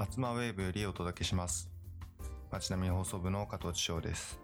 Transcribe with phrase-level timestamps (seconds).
[0.00, 1.68] アツマウェーブよりお届けします。
[2.52, 4.38] 町並み放送部の加藤千翔です。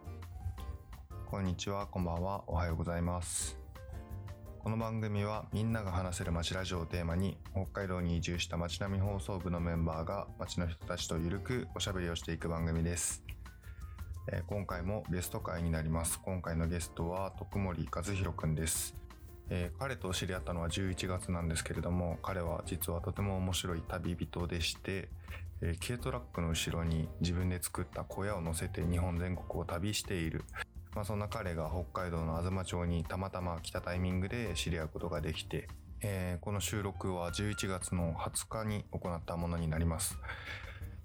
[1.26, 3.56] こんにちはこんばんはおはようございます。
[4.58, 13.22] この番組はみんなが話せる街ラジオをテーマに北海道に移住した町並み放送部のメンバーが街の人たちとゆるくおしゃべりをしていく番組です。
[14.32, 16.18] えー今回もゲスト会になります。
[16.24, 18.96] 今回のゲストは徳森和弘くんです。
[19.50, 25.08] えー彼と知り合ったのは11月なんですけれども彼は実はとても面白い旅人でして、
[25.60, 30.44] えー軽トラックの後ろに自分で作った小屋を乗せて日本全国を旅している、
[30.94, 35.68] まあ、そんな彼が北海道の東町にたまたま来たタイミングで知り合うことができて、
[36.02, 40.18] えーこの収録は11月の20日に行ったものになります。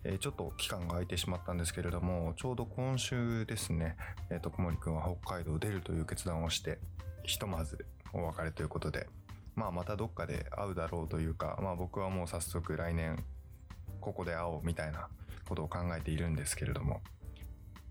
[0.04, 3.98] えちょっと期間が空いてしまったんですけれどもちょうど今週ですね、
[4.30, 6.80] えー、徳森くんは北海道を出るという決断をして
[7.24, 9.08] ひとまずお別れということで、
[9.56, 13.24] まあ、またどっかで会うだろうというか、まあ、僕はもう早速来年
[14.00, 15.08] ここで会おうみたいな
[15.48, 17.02] ことを考えているんですけれども、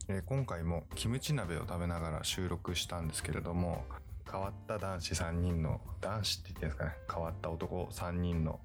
[0.09, 3.85] えー今回もキムチ鍋を食べながら収録したんですけれども
[4.31, 6.93] 変わった男子3人の男子って言ってんですかね。
[7.13, 8.61] 変わった男3人の、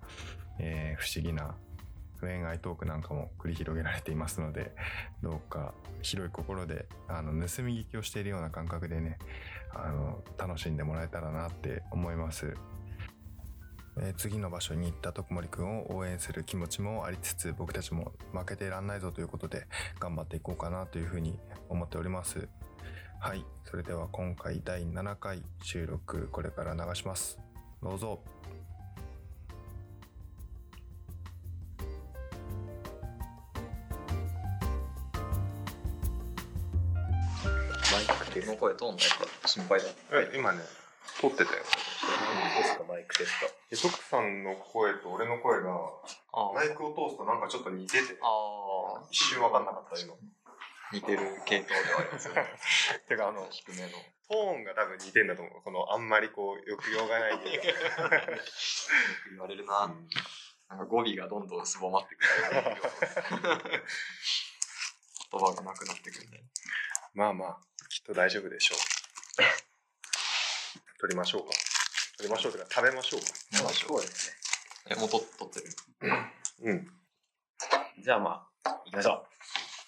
[0.60, 1.56] えー不思議な
[2.24, 4.76] 恋愛トークなんかも繰り広げられていますので
[5.22, 9.18] どうか広い心であの盗み聞きをしているような感覚でね
[9.74, 12.56] あの楽しんでもらえたらなって思います、
[13.98, 19.68] え次の場所に行った徳森くんを応援する気持ちもありつつ僕たちも負けてらんないぞということで
[20.00, 22.48] 頑張っていこうかなというふうに思っております。
[23.24, 23.46] はい。
[23.64, 27.40] それでは今回第7回収録これから流します。
[27.82, 28.20] どうぞ。
[38.54, 39.86] の声通んないか心配だ。
[40.34, 40.60] 今ね
[41.20, 43.90] 撮ってたよテスト、マイクテスト。
[43.90, 45.76] 徳さんの声と俺の声が
[46.34, 50.14] あマイクを通すとなんかちょっと似ててあー、一瞬わかんなかった今
[50.94, 52.36] 似てる系統ではありますね。
[53.10, 53.90] てかあの低めの。
[54.30, 57.68] トーンが多分似てんだと思うこのあんまりこう抑揚がないというか
[59.30, 59.94] 言われるな。
[60.70, 62.30] なんか語尾がどんどんすぼまってくる。
[65.32, 66.44] 言葉がなくなってくるね。
[67.14, 67.58] まあまあ
[67.94, 68.78] きっと大丈夫でしょう
[71.00, 71.54] 撮りましょうか
[72.18, 73.28] 撮りましょうというか食べましょうか
[73.88, 74.36] そうですね。
[74.90, 75.70] え、もうと撮ってる。
[76.64, 77.00] うん
[78.00, 79.34] じゃあまあ、行きましょう。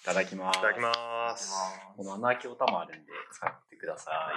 [0.02, 0.58] いただきます。
[0.58, 1.52] いただきます
[1.96, 4.32] この穴あきお玉あるんで、使ってくださ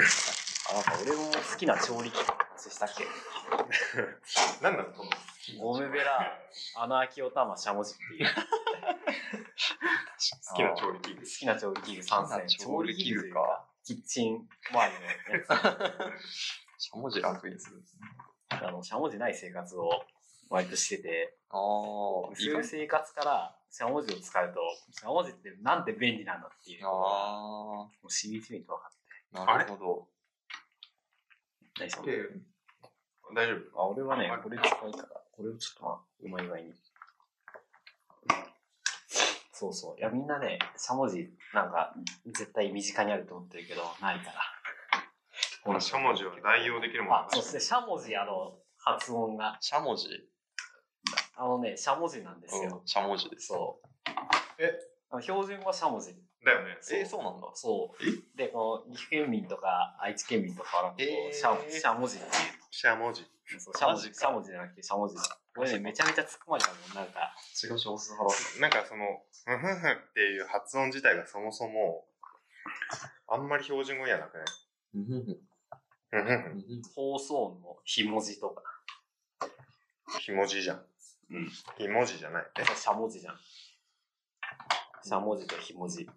[0.00, 0.43] い。
[0.70, 3.06] あ、なんか俺も好きな調理器話したっけ？
[4.62, 5.10] 何なのこの
[5.60, 6.38] ゴムベラ、
[6.76, 8.28] 穴あきお玉しゃもじっていう。
[10.48, 12.48] 好きな調理器具好きな調理器具参戦。
[12.48, 13.66] 調理器具か。
[13.84, 15.48] キッチン周りのやつ。
[16.84, 18.00] しゃもじランクインするんですね。
[18.50, 19.90] あの、しゃもじない生活を
[20.48, 24.60] 割としてて、ああ、そういう生活からしゃもじを使うと、
[24.98, 28.98] しゃもじってなんて便利なんだっていうのが、もあうしみじみと分かって。
[29.34, 30.08] あ、なるほど。
[31.78, 32.28] 何そので
[33.34, 36.72] 大丈夫あ、俺はね、これ使うから、これをちょっとまあ、うまい具合に。
[39.52, 39.98] そうそう。
[39.98, 41.94] いや、みんなね、しゃもじ、なんか、
[42.26, 44.40] 絶対身近にあると思ってるけど、ないから。
[45.64, 50.08] このしゃもじは代用できるものあ、そして、しゃもじ、あの、発音が、しゃもじ？
[51.36, 52.80] あのね、しゃもじなんですよ。
[52.80, 53.46] うん、しゃもじです。
[53.46, 53.88] そう。
[54.58, 54.78] え？
[55.10, 56.14] あの標準はしゃもじ。
[56.44, 57.50] だよねそうえー、そうなんだ。
[57.54, 58.36] そう。
[58.36, 62.26] で、この、岐阜県民とか、愛知県民とかは、こうえーしゃ、しゃもじって
[62.70, 65.16] しゃもじしゃもじ、しゃもじじゃなくて、しゃもじ。
[65.54, 67.34] これね、めちゃめちゃ突っ込まれたもん、なんか。
[67.62, 72.06] 違う少数派なんかそのふふふっていう発音自体がそもそも
[73.28, 74.46] あんまり標準語やなくない？
[76.94, 78.62] 放送音のひもじとか。
[80.20, 80.84] ひもじじゃん。
[81.30, 81.48] うん。
[81.78, 82.46] ひもじじゃない。
[82.58, 83.36] えしゃもじじゃん。
[85.02, 86.08] しゃもじとひもじ。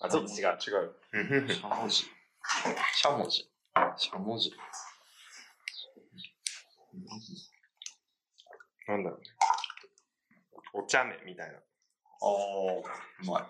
[0.00, 0.48] あ、ちょっと違う。
[0.48, 1.48] 違う。
[1.52, 2.04] しゃもじ。
[2.04, 3.50] しゃもじ。
[3.96, 4.50] しゃもじ。
[8.88, 9.26] なんだろうね。
[10.72, 11.56] お茶目みたいな。
[11.56, 11.62] ああ、
[13.22, 13.44] うまい。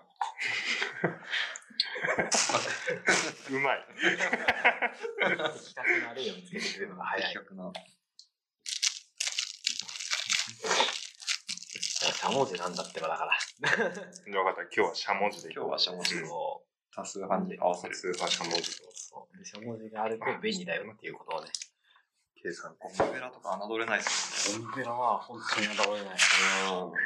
[3.49, 3.85] うまい。
[3.97, 4.17] 的
[5.73, 7.33] 確な例を見つけてくれるのが早い。
[12.21, 13.33] しゃもじなんだってばだから。
[13.65, 14.61] 分かった。
[14.69, 15.51] 今日はしゃもじで。
[15.51, 16.61] 今日はしゃもじうんそ
[16.95, 17.95] 多数派に合わせる。
[17.95, 18.61] 普通はしゃもじう。
[18.93, 19.37] そう。
[19.39, 21.49] で、しゃもじがあると便利だよっていうことをね。
[22.37, 22.75] 計算。
[22.77, 26.13] ゴムベラとか侮れないですゴンベラは本当に侮れない。
[26.69, 27.01] よね。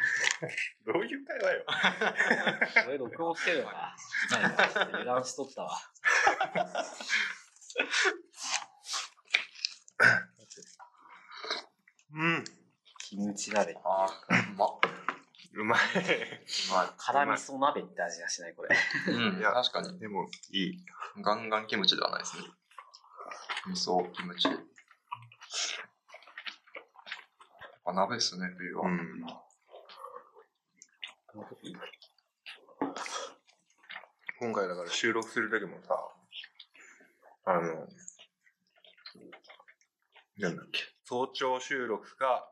[0.85, 1.65] どういう会話よ。
[2.83, 3.95] それ録音してるのか。
[4.31, 5.79] な油断しとったわ。
[12.11, 12.43] うん。
[13.07, 13.77] キムチ鍋。
[13.81, 14.84] あー、うまっ。
[15.55, 15.79] うまい。
[15.79, 15.81] う
[16.71, 18.75] ま辛味噌鍋って味がしない、これ。
[18.75, 19.15] い。
[19.15, 19.99] うん、いや確かに。
[19.99, 20.85] でも、いい。
[21.21, 22.43] ガンガンキムチではないですね。
[23.67, 24.47] 味噌、キムチ。
[24.49, 24.57] やっ
[27.85, 28.87] ぱ鍋っすね、冬は。
[28.87, 29.25] うん。
[34.39, 35.97] 今回だから収録する時もさ、
[37.45, 37.61] あの、
[40.37, 42.49] なんだっけ、早朝収録か、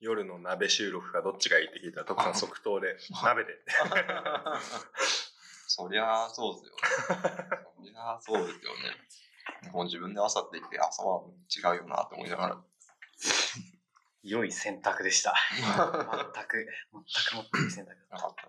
[0.00, 3.54] 夜の鍋収録かどっちがいいって聞いたら、徳さん即答で、鍋で。
[5.66, 6.78] そりゃあそうですよね。
[7.76, 8.80] そりゃあそうですよね。
[9.72, 11.26] もう自分で朝って言って朝は違
[11.78, 12.64] うよなって思いながら。
[14.22, 15.34] 良い選択でした。
[15.60, 15.84] 全く、全
[16.92, 18.48] くもっていい選択だなかった。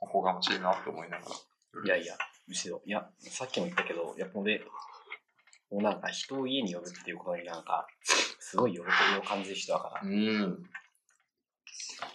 [0.00, 1.34] おこがましいなって思いながら。
[1.84, 2.16] いやいや、
[2.46, 4.64] むしろ、いや、さっきも言ったけど、やっぱ俺、
[5.70, 7.86] もうなんか人を家に呼ぶっていうことになんか、
[8.38, 8.84] すごい喜び
[9.18, 10.62] を感じる人だから、うん。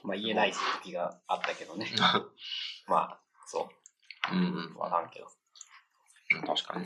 [0.04, 0.54] まあ言えない
[0.84, 1.88] 時があったけどね。
[2.88, 3.70] まあ、そ
[4.32, 4.78] うんうんう、。
[4.78, 5.28] わからんけど。
[6.36, 6.86] うん確かに。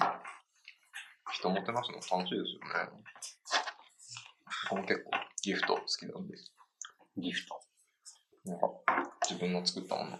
[1.31, 3.03] 人もてなすの楽しいですよね。
[4.69, 5.11] 僕も結構
[5.43, 6.35] ギフト好きなんで、
[7.17, 7.61] ギフト。
[8.45, 8.67] なんか
[9.21, 10.19] 自分の作ったもの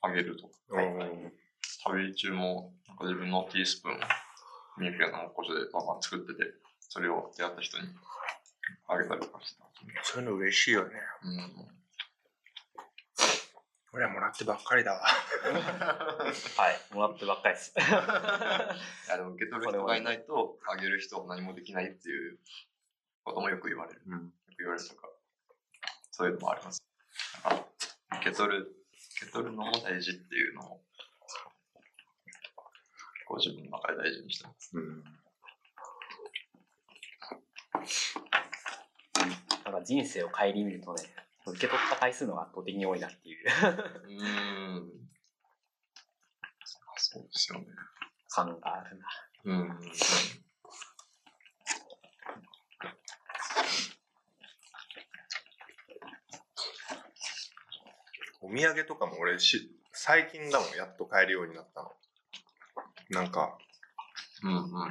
[0.00, 0.76] あげるとか。
[0.76, 1.44] はいはい
[1.84, 3.98] 旅中もなんか自分のティースプーンを
[4.78, 6.50] ミュンケンのおこしでバンバン作ってて、
[6.80, 7.88] それを出会った人に
[8.88, 9.64] あげたりとかしてた。
[10.02, 10.90] そういうの嬉しいよね。
[11.22, 11.74] うん。
[13.92, 15.02] 俺はもらってばっかりだわ。
[15.02, 17.72] はい、もらってばっかりです。
[17.78, 17.80] い
[19.08, 22.40] やでも受け取る人がいないと、あげる人は何もできないっていう
[23.22, 24.02] こともよく言われる。
[24.06, 24.12] うん。
[24.12, 24.18] よ
[24.56, 25.08] く言われるとか、
[26.10, 26.82] そういうのもあります。
[28.18, 30.93] 受け取る、受け取るのも大事っていうのも、結
[33.34, 34.70] 構自分の中で大事にしてます。
[34.74, 35.04] うん。
[39.64, 41.02] なんか人生を顧みるとね、
[41.46, 44.24] 受け取った回数のが圧倒的に多いなっていううー
[44.76, 44.90] ん。
[46.96, 47.66] そうですよね。
[48.28, 49.06] 感があるな。
[49.44, 49.78] うん。
[58.40, 61.92] お土産とかも俺し、最近だもん、やっと買えるようになったの。
[63.14, 63.56] なんか、
[64.42, 64.90] うんうんうんうん。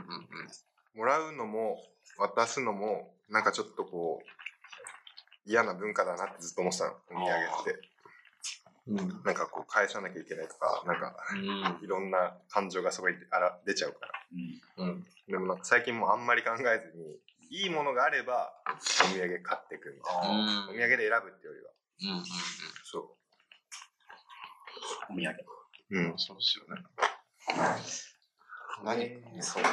[0.96, 1.78] もらうのも、
[2.18, 7.90] 渡すのも、なんかちょっとこう、嫌な文化だなってずっと思ってたの、お土産って。
[8.88, 9.24] うん。
[9.24, 11.84] なんかこう、返さなきゃいけないとか、なんか、うん。
[11.84, 14.12] いろんな感情がそこにあら出ちゃうから。
[14.78, 14.88] うん。
[14.90, 15.06] うん。
[15.28, 20.68] でもなんか最近もうあんまり考えずに、いいものがあれば、お土産買っていくみたいな。
[20.70, 21.72] お土産で選ぶってよりは。
[22.02, 22.26] うんうん
[22.84, 23.16] そ
[25.10, 25.32] お土産。
[25.92, 25.98] う。
[25.98, 26.18] うんうん。。
[26.18, 26.84] そうですよね。
[28.84, 29.64] 何そう。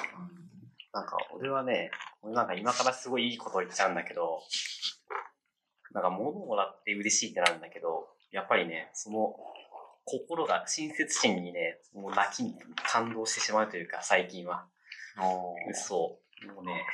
[0.92, 1.90] なんか俺はね、
[2.22, 4.40] 俺なんか今からすごいいいこと言っちゃうんだけど、
[5.92, 9.34] なんか物もらって嬉しいってなるんだけど、やっぱりね、その
[10.04, 14.66] 心が親切心にね、もう泣きに感動してしまうというか、最近は。
[15.18, 16.52] おそう。
[16.52, 16.84] もうね、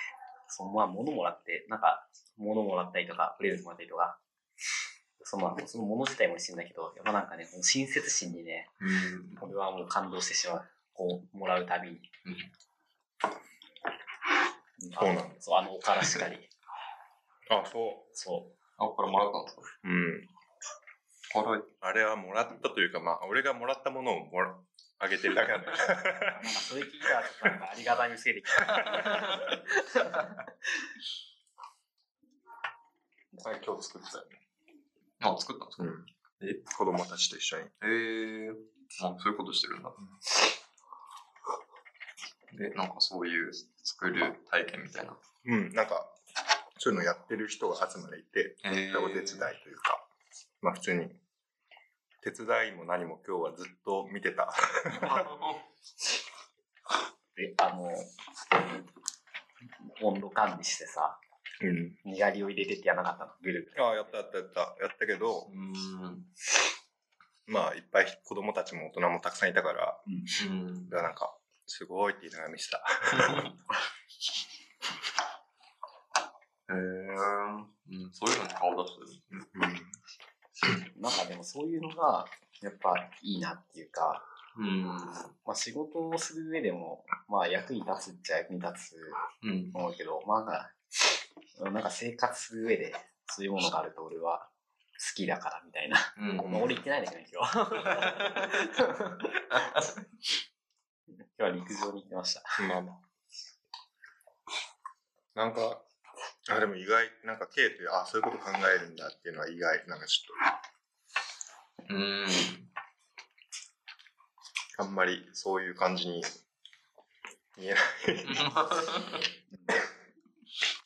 [0.48, 4.19] そのまあ物もらって、なんか物もらったりとか、プレゼントもらったりとか、
[5.22, 9.50] そのその物自体もしてんだけど、やっぱなんかね、この親切心にね、うん。
[9.50, 10.64] 俺はもう感動してしまう。
[10.96, 12.00] こう、もらうたびに。
[12.26, 12.36] うん
[14.79, 16.36] そうなんだそう、あのおからしかり。
[17.50, 19.62] あ、そそあ、これもらったんですか？
[19.84, 19.88] う。
[19.88, 20.29] うん。
[21.81, 24.55] あれはもらったというか、まあ、俺がもらったものをもら
[24.98, 25.76] あげてるだけなんだよ。
[25.76, 25.79] う。
[25.79, 25.96] なん
[26.43, 27.08] かそれ聞いた
[27.48, 28.65] ら、なんかありがたみつけてきた。
[33.43, 34.41] これ今日作ったよね。
[35.20, 35.84] あ、作ったんですか？
[35.84, 36.06] うん。
[36.48, 37.65] え子供たちと一緒に。
[37.65, 37.69] へ
[38.48, 38.50] え
[39.03, 39.91] あ、そういうことしてるんだ。
[42.56, 45.17] で、なんかそういう作る体験みたいな。
[45.46, 46.10] うん、なんか、
[46.79, 49.36] そういうのやってる人が集までいて、へお手伝いと
[49.69, 50.06] いうか、
[50.63, 51.08] まあ普通に、
[52.22, 54.53] 手伝いも何も今日はずっと見てた。
[57.36, 57.93] で、あの、
[60.03, 61.19] 温度管理してさ、
[61.60, 61.96] うん。
[62.05, 63.84] にがりを入れてってやらなかったの、ぐるぐる。
[63.84, 64.60] ああ、やったやったやった。
[64.60, 66.25] やったけど、うん。
[67.46, 70.91] まあいっぱい子供たちも大人もたくさんいたから、うん。
[70.91, 71.36] だからなんか、
[71.67, 72.79] すごいって言いながら見せた。
[76.69, 76.77] へえ
[77.89, 79.01] うん、そういうのに顔出して
[79.35, 79.46] る。
[79.55, 79.58] う
[80.99, 81.03] ん。
[81.03, 82.27] なんかでもそういうのが、
[82.63, 84.25] やっぱいいなっていうか、
[84.58, 84.85] うん。
[84.85, 88.96] まあ仕事をする上でも、まあ役に立つっちゃ役に立つ
[89.43, 89.73] うん。
[89.73, 90.73] と思うけど、まあなんか、
[91.70, 92.94] なんか生活する上で、
[93.29, 94.49] そういうものがあると俺は
[94.99, 95.99] 好きだからみたいな。
[96.19, 96.37] うん。
[96.37, 97.70] ま あ俺言ってないんだけどね、今日。
[101.38, 102.43] 今日は陸上に行ってました。
[102.66, 102.96] まあまあ。
[105.34, 105.82] なんか、
[106.48, 110.36] あ、でも意外、なんか K って、あ、そういうこと考えるんだっていうのは意外、なんかちょっ
[111.90, 112.26] うーん。
[114.76, 116.24] と、あんまりそういう感じに
[117.58, 117.82] 見えない。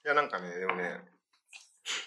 [0.05, 1.01] いや、なんかね、でもね、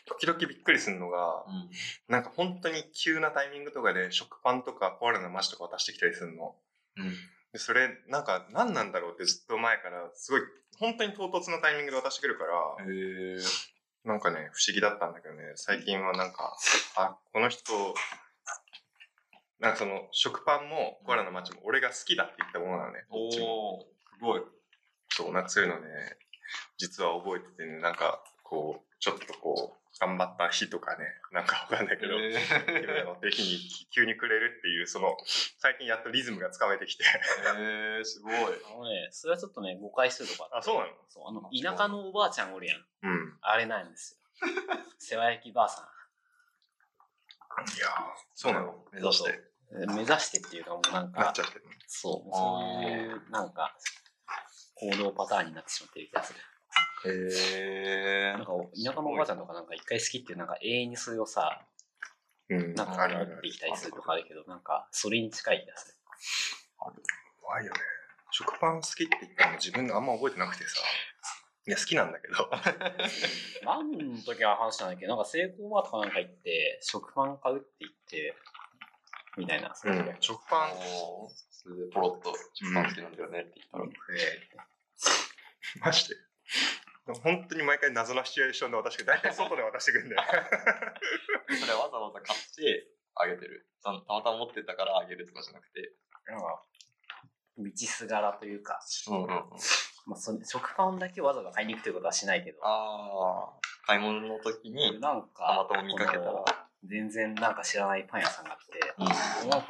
[0.05, 1.69] 時々びっくりするのが、うん。
[2.09, 6.57] なんか本当に急なタイミングとかで食パンとかコアラのマシとか渡してきたりするの。
[6.97, 7.15] うん。
[7.53, 10.41] でそれ、なんか何なんだろうってずっと前から、すごい、
[10.79, 13.37] 本当に唐突なタイミングで渡してくるから、へえ。
[14.03, 16.57] なんかね、不思議だったんだけどね、最近はなんか、
[16.97, 17.71] あ、この人、
[19.59, 23.05] なんかその、食パンもコアラのマッチも俺が好きだって言ったものなのね。
[23.09, 23.39] おー、す
[24.19, 24.41] ごい。
[25.09, 26.17] そう、なそういうのね、
[26.77, 32.33] 実は覚えててね、なんか、こう、ちょっとこう、頑張った日とかね、なんかわかんないけど、へ
[32.81, 33.59] 気分が乗ってる日に
[33.93, 35.15] 急にくれるっていう、その、
[35.59, 37.03] 最近やっとリズムがつかめてきて。
[37.57, 38.33] えー、すごい。
[38.33, 38.37] あ
[38.75, 40.87] のね、それはちょっとね、誤解するとこあそうなの？
[41.09, 42.77] そう、あの、田舎のおばあちゃんおるやん。
[43.03, 43.37] うん。
[43.41, 44.49] あれなんですよ。
[44.97, 45.87] 世話焼きばあさ
[47.77, 47.91] いやー
[48.33, 48.83] そうなの？
[48.91, 49.31] 目指して。
[49.31, 49.95] ん。
[49.95, 51.65] 目指してっていうか、もうなんかなっち、ゃってる。
[51.87, 53.75] そうそういう、なんか、
[54.75, 56.39] 行動パターンになってしまってる気がする。
[57.05, 61.65] へえなんか、田舎のおばあちゃんとかなんか一回好きっていう、なんか永遠にそれをさ、
[62.49, 62.75] うん。
[62.75, 63.59] なんかあるあるある持ってき。
[63.59, 65.95] たりするとかあるけど、なんか、それに近い気がする。
[67.41, 67.79] 怖いよね。
[68.31, 70.81] 食パン好きって言ったの自分あんま覚えてなくてさ。
[71.65, 72.49] いや、好きなんだけど。
[73.63, 78.35] 何の時は話したんだけど、なんかセイコーバーとかなんか行って、食パン買うって言って、
[79.37, 79.73] みたいな。
[79.75, 80.17] そうれん。
[80.19, 80.69] 食パン、
[81.51, 83.85] それでポロッと、食パン好きなんだよねって言ったら。
[85.85, 86.15] マジで？
[87.05, 90.23] 本当に毎回謎なシチュエーションで私が大体外で渡してくるんだよ。
[91.59, 93.67] それわざわざ買ってあげてる。
[93.83, 95.91] たたまたま持ってたからあげるとかじゃなくて。
[96.27, 96.63] なんか、
[97.57, 99.29] 道すがらというか、うんうんうん。
[100.05, 106.45] まあ、そ食パンだけわざわざ買いに行くということはしないけど、ああ、買い物の時に、なんたまか、たま見かけたら
[106.85, 108.79] 全然なんか知らないパン屋さんがあって、
[109.43, 109.49] うん。
[109.49, 109.67] なんか、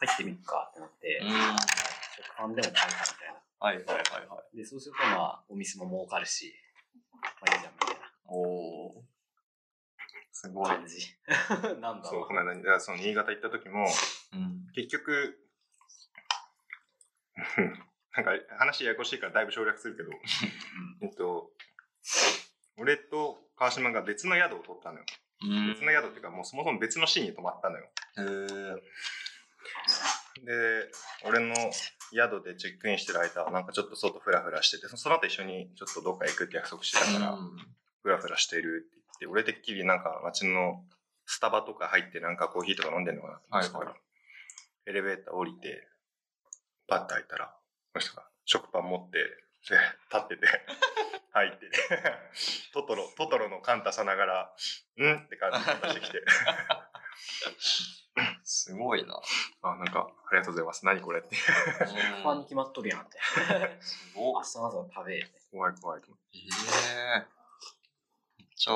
[0.00, 1.28] 入ってみるかってなって、うん。
[1.30, 3.40] 食パンでも買うかみたいな。
[3.60, 3.96] はいはいはい
[4.28, 4.56] はい。
[4.56, 6.54] で、そうするとまあ、お店も儲かるし、
[7.20, 9.02] まあいいじゃんみたいなおー。
[10.32, 10.66] すごい。
[10.66, 11.16] 感じ。
[11.80, 13.88] なんだそう、ろこの間、だからその新潟行った時も、
[14.32, 14.68] うん。
[14.74, 15.44] 結局、
[18.14, 20.10] なんか話ややこしいからだいぶ省略するけど、
[21.02, 21.52] えっと、
[22.76, 25.04] 俺と川島が別の宿を取ったのよ。
[25.40, 27.90] うん別の宿っていうか、もうそもそも別の市に泊まったのよ。
[28.16, 28.82] へー。
[30.44, 30.90] で、
[31.24, 31.54] 俺の
[32.12, 37.38] 宿でチェックインしてる間、なんかちょっと外フラフラしてて、そその後一緒にちょっとどっか行くって約束してたから、
[38.02, 40.84] フラフラしてるって言って、俺てっきりなんか街の
[41.26, 44.00] スタバとか入ってなんかコーヒーとか飲んでんのかなと思ってたから、はい
[44.88, 45.86] エレベーター降りて、
[46.86, 47.54] パッと開いたら、
[47.92, 49.76] この人が食パン持って、で、
[50.10, 50.46] 立ってて、
[51.30, 51.76] 入ってて、
[52.72, 54.54] トトロ、トトロのカンタさながら、
[54.96, 56.24] んって感じで渡してきて、
[58.44, 59.20] すごいな。
[59.62, 60.84] あ、なんか、ありがとうございます。
[60.86, 61.36] 何これって。
[61.36, 63.18] 食パンに決まっとるやんって。
[63.80, 64.34] すごい。
[64.34, 65.26] 明食べ。
[65.52, 66.02] 怖い怖い。
[66.34, 66.38] え
[67.24, 67.26] え
[68.38, 68.72] めっちゃ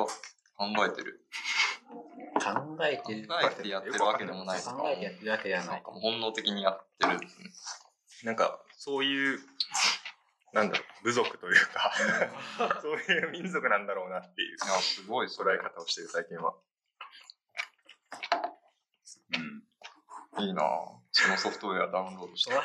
[0.56, 1.26] 考えてる。
[2.42, 3.26] 考えてる。
[3.28, 5.82] 考えてやってるわけでもないですか考えてやってるわけじゃなないん。
[5.84, 7.20] かもう本能的にやってる。
[8.24, 9.40] なんか、そういう、
[10.52, 11.92] なんだろう、部族というか、
[12.80, 15.58] そういう民族なんだろうなっていうすごい、そ捉えれ。
[15.58, 16.54] 方をしてる最近は。
[20.38, 22.50] いいなぁそのソフトウェアダウンロードして。
[22.54, 22.64] いや、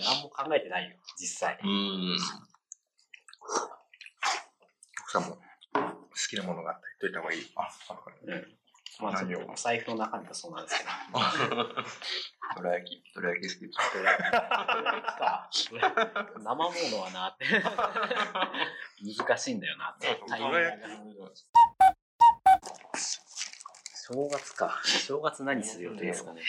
[0.00, 1.58] 何も考えてないよ、実際。
[1.62, 2.16] うん。
[5.00, 5.42] 奥さんも好
[6.28, 7.52] きなものがあったら言っといた方がいい？
[7.56, 8.58] あ、あるかうん。
[9.00, 9.12] まあ、
[9.52, 10.90] お財布の中身がそうなんですけど。
[10.90, 11.66] ら。
[12.56, 13.78] どら焼き、どら焼き好きです。
[13.94, 15.50] どれか。
[16.38, 17.46] 生ものはなって。
[19.18, 20.20] 難しいんだよなって。
[20.28, 21.30] タイミングが
[24.10, 24.80] 正月か。
[24.84, 26.40] 正月何する予定ですかね。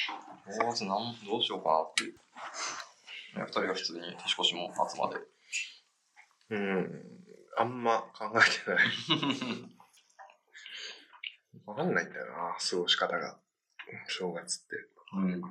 [0.61, 2.13] どうしなんどうしようかなっていう。
[2.13, 2.19] ね
[3.35, 5.17] 二人が普通に年越しも夏まで。
[6.51, 7.03] うん。
[7.57, 8.87] あんま考えてない。
[11.65, 13.37] わかんないんだよな、過ごし方が。
[14.07, 14.75] 正月って。
[15.15, 15.41] うん。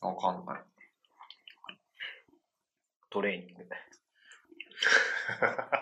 [0.00, 0.64] わかんない。
[3.08, 3.64] トレーニング。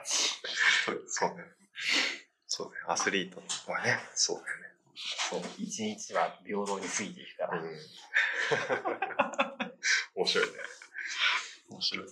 [0.05, 1.45] そうね。
[2.47, 2.77] そうね。
[2.87, 4.72] アスリートはね、そうだよね。
[4.95, 5.41] そう。
[5.59, 7.59] 一日は平等に過ぎていくから。
[7.61, 7.69] うん。
[10.15, 10.53] 面白いね。
[11.71, 12.07] 面白い。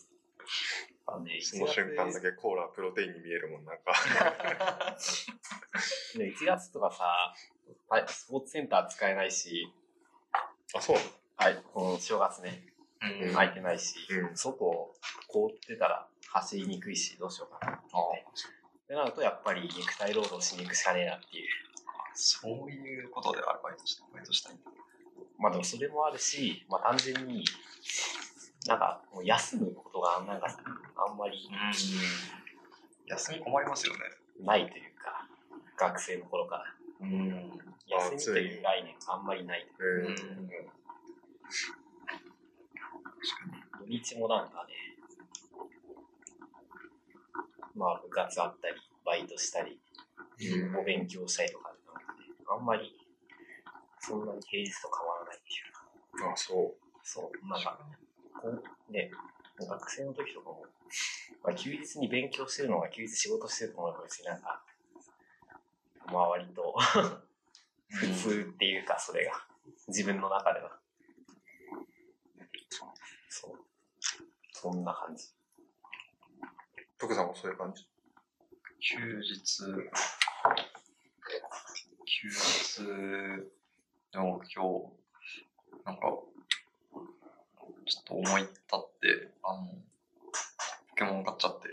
[1.07, 3.93] あのね、その瞬間だけコーラプロテインに見えるもん、なんか。
[6.17, 7.35] で1月とかさ、
[7.89, 9.73] はいスポーツセンター使えないし、
[10.75, 11.03] あ、そうな
[11.37, 12.67] はい、この正月ね、
[13.03, 14.95] うん空いてないし、うん外
[15.29, 17.73] 凍ってたら走りにくいし、どうしようかな。
[17.73, 17.81] あっ
[18.87, 21.49] てなると、やっぱり肉体労働しに行くしかねえなっていう。
[22.15, 24.57] そういうことでアルバイトした、バイトしたい。
[25.39, 27.45] まあでもそれもあるし、まあ単純に、
[28.67, 30.47] なんかもう休むことがなんか
[31.09, 31.73] あんまりうん。
[33.07, 34.01] 休み困りますよね。
[34.45, 35.27] ないというか、
[35.77, 36.65] 学生の頃から。
[37.01, 37.51] うん。
[37.89, 39.67] 休みという概念があんまりない。
[39.79, 40.17] うん。
[43.81, 44.75] 土日もなんかね、
[47.75, 48.75] まあ部活あったり、
[49.05, 49.81] バイトしたり、
[50.41, 51.73] うんお勉強したりとか
[52.51, 52.97] かね、あんまり
[54.01, 56.33] そんなに平日と変わらないっていうか。
[56.33, 56.91] あ、そう。
[57.03, 57.79] そう、なんか、
[58.41, 59.11] こう、ね、
[59.59, 60.65] 学生の時とかも、
[61.43, 64.63] まあ、休日に勉強してるのが休日仕事してると思えば別になんか、
[66.07, 66.75] まあ割と
[67.89, 69.33] 普通っていうか、それが。
[69.89, 70.79] 自分の中では。
[73.29, 73.65] そう。
[74.53, 75.29] そんな感じ。
[76.99, 77.87] 徳さんもそういう感じ？
[78.81, 79.63] 休日、
[82.11, 82.83] 休日、
[84.11, 84.59] でも今日、
[85.87, 86.03] なんか、
[87.87, 88.55] ちょっと思い立っ
[88.99, 89.65] て、あの、
[90.91, 91.69] ポケモン買っちゃって。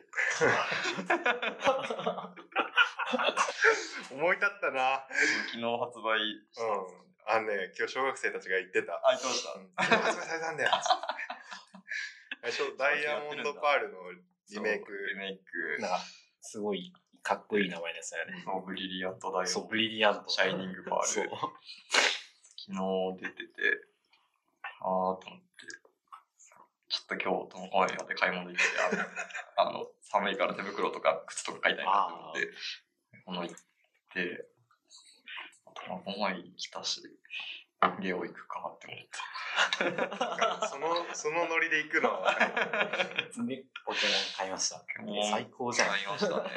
[4.14, 5.08] 思い立ったな。
[5.48, 6.20] 昨日発売
[6.54, 7.08] したんですよね。
[7.26, 8.94] あのね、今日小学生たちが言ってた。
[8.94, 9.54] あ、言ってました。
[9.98, 10.70] 発売されたんだよ。
[12.78, 14.14] ダイヤモンドパールの
[14.52, 14.96] リメイク。
[15.10, 15.80] リメイク。
[16.42, 16.94] すごい
[17.28, 18.42] かっこいい名前ですよね。
[18.46, 20.30] そうブリリアントダイヤそう、ブリリアント。
[20.30, 21.26] シャイニングパールそう。
[21.28, 23.52] 昨日出てて、
[24.80, 25.28] あーと思って、
[26.88, 28.64] ちょっと今日、トモコマまで買い物行って、
[29.60, 32.50] あの、 あの寒いから手袋とか靴とか買いたいなと思って、
[33.26, 33.56] この行っ
[34.14, 34.48] て、
[35.86, 37.02] トモコマ来たし、
[38.00, 39.08] ゲオ行くかって思って。
[40.68, 43.22] その、そのノリで行くのは分かる。
[43.48, 44.84] で、ポケモン買いました。
[45.30, 45.90] 最高じゃん。
[45.90, 46.50] 買いましたね。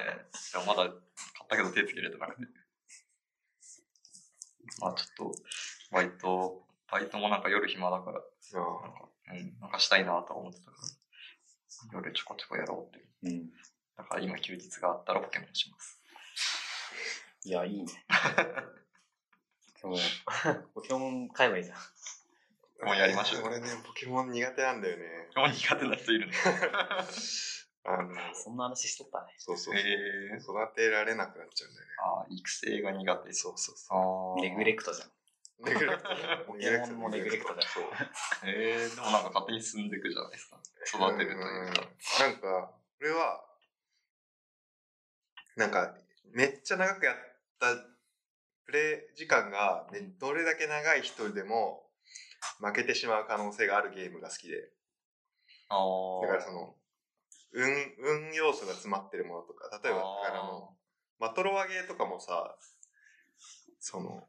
[0.52, 0.98] でもまだ買っ
[1.48, 2.46] たけど手つけれてなくて。
[4.80, 5.42] まあちょっと、
[5.90, 10.72] バイト、バイトもなんか夜暇だから、なんか、うん、なんかしたいなとは思ってたか
[11.92, 13.06] ら、夜ちょこちょこやろうって。
[13.24, 13.50] うん。
[13.96, 16.00] だから今休日があったらポケモンします。
[17.44, 18.06] いや、いいね。
[19.82, 21.76] ポケモン、ポケモン買えばいいじゃん。
[21.78, 21.82] ポ
[22.80, 23.42] ケモンやりましょう。
[23.42, 25.28] ポ俺ね、ポケモン苦手なんだよね。
[25.34, 26.32] ケモン苦手な人いるの
[27.84, 29.34] あの、そんな話しとったね。
[29.38, 29.74] そうそう。
[29.74, 31.92] へえ育てられなくなっちゃうんだよね。
[31.98, 33.32] あー育成が苦手。
[33.32, 35.08] そうそうそあネグレクトじゃん。
[35.08, 35.12] う。
[35.64, 36.08] ネグレクト。
[36.46, 37.84] ポケモンもネグレクトだそう。
[38.48, 40.60] へえでもなんか勝手に進んでいくじゃないですか。
[40.84, 41.88] 育てるというか。
[42.20, 43.44] なんか、俺は、
[45.56, 45.94] なんか、
[46.32, 47.16] めっちゃ長くやっ
[47.58, 47.74] た
[48.70, 51.82] プレイ時間が、ね、どれだけ長い人でも
[52.60, 54.70] 負けてしまう可能性があるゲームが好きで。
[56.22, 56.74] だからその、
[57.52, 57.66] 運、
[58.30, 60.70] 運要素が詰まってるものとか、例えば、だからあの、
[61.18, 62.56] マトロワゲーとかもさ、
[63.80, 64.22] その、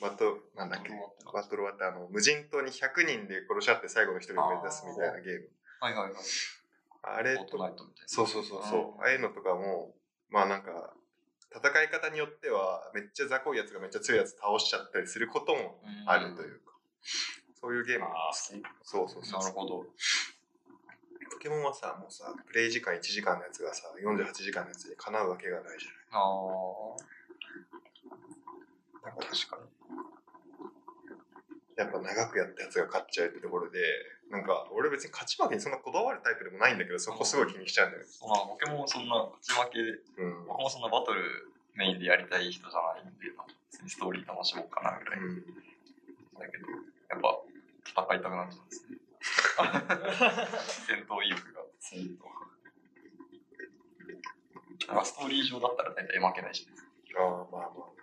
[0.00, 0.90] バト、なんだっけ、
[1.32, 5.48] バトロワってあの、無人島に100人で殺し合って最後の一人を目指すみたいなゲーム。
[5.80, 6.14] はいはいはい。
[7.02, 7.56] あれと。
[8.06, 8.80] そうそうそうそう。
[8.96, 9.94] うんああいうのとかも、
[10.28, 10.94] まあなんか、
[11.54, 16.72] 戦い方によっては、めっちゃ雑魚いやつがめっちゃ強いやつ倒しちゃったりすることもあるというか、
[17.60, 18.62] そういうゲームがああ、好き。
[18.82, 19.86] そうそうそうなるほど。
[21.30, 26.96] ポケモンはさ、もうさ、プレイ時間1時間のやつがさ、48時間のやつにかなうわけがないじゃああ。
[29.06, 29.26] ない。
[29.28, 29.62] 確かに。
[31.76, 33.80] やっぱ長くやったやつが勝っちゃうってところで、
[34.32, 40.46] なんか、俺別に勝ち負けにそんなこだわるタイプでもないんだけど、そこすごい気にしちゃうんだよまあ、ポケモンそんな勝ち負けで、うん。
[40.48, 43.28] 僕もそんなバトルメインでやりたい人じゃないんで、
[43.70, 45.20] 別にストーリー楽しもうかなぐらい。
[45.20, 45.44] うん。
[46.40, 46.64] だけど、
[47.12, 47.44] やっぱ
[47.84, 48.96] 戦いたくなっちゃうんですね。
[50.88, 51.60] 戦闘意欲が。
[51.78, 52.32] 戦闘。
[55.04, 56.66] ストーリー上だったら大体負けないし、
[57.20, 58.01] ああ、まあまあ。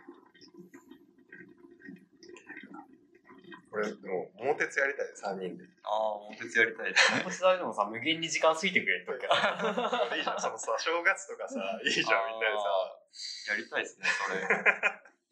[3.71, 5.63] 俺、でも、桃鉄やりたい、3人で。
[5.83, 7.21] ああ、もう鉄やりたいですね。
[7.23, 10.09] こちらでもさ、無限に時間ついてくれるときは。
[10.17, 13.53] いいじゃん、そのさ、正月とかさ、 いいじゃん、みんなでさ。
[13.53, 14.41] やりたいですね、それ。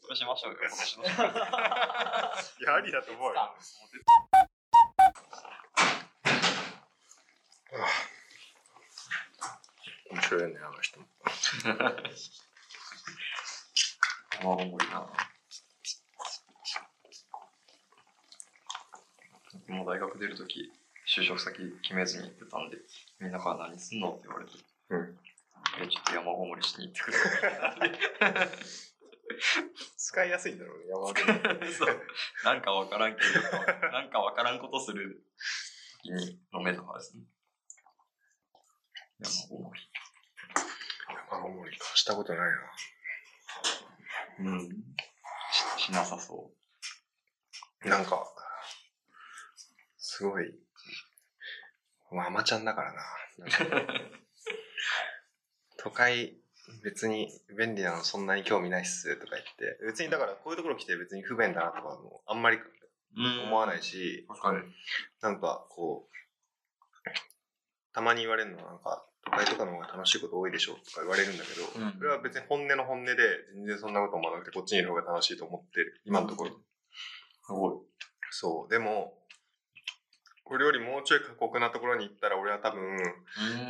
[0.02, 1.06] それしましょうよ、今年の。
[1.06, 1.08] い
[2.63, 3.56] や、ありだと思うよ。
[10.12, 11.08] 面白いよね、あの人 も。
[14.30, 15.27] 卵盛りな。
[19.67, 20.71] 僕も大学出るとき、
[21.06, 22.77] 就職先決めずに行ってたんで、
[23.19, 24.13] みんなから何すんの？
[24.13, 24.51] って言われて、
[24.89, 25.17] うん。
[25.84, 27.17] え、ちょっと山ごもりしに行ってくる。
[29.97, 31.73] 使いやすいんだろうね、山で。
[31.73, 32.01] そう。
[32.45, 35.25] なんかわからんけど、なんかわからんことする
[36.03, 37.23] 時に飲めたからですね。
[39.19, 39.82] 山ごもり。
[41.30, 41.86] 山ごもりか。
[41.95, 42.49] したことない
[44.39, 44.69] うん。
[45.77, 46.51] ししなさそ
[47.84, 47.97] な。
[47.97, 48.25] なんか、
[50.17, 50.51] すごい、
[52.12, 53.01] まあ、アマちゃんだからな。
[53.69, 53.88] な
[55.77, 56.36] 都会、
[56.84, 62.62] 別に便利なのそんなに興味ないっすとか言って、別にだからこういうところ来て別に不便だなとかもあんまりう。
[63.45, 64.27] 思わないし。
[65.21, 67.03] なんかこう、
[67.93, 73.15] たまに言われるのはなんか、都会とかの方が楽しいこと多いでしょとか言われるんだけど、うんそれは別に本音の本音で
[73.53, 76.01] 全然そんなこと思わなくてこっちにいる方が楽しいと思ってる。
[76.06, 76.49] 今のところ。
[76.49, 77.75] すごい。
[78.32, 78.71] そう。
[78.71, 79.16] でも、
[80.48, 82.80] これよりもうちょい過酷なところに行ったら俺は多分、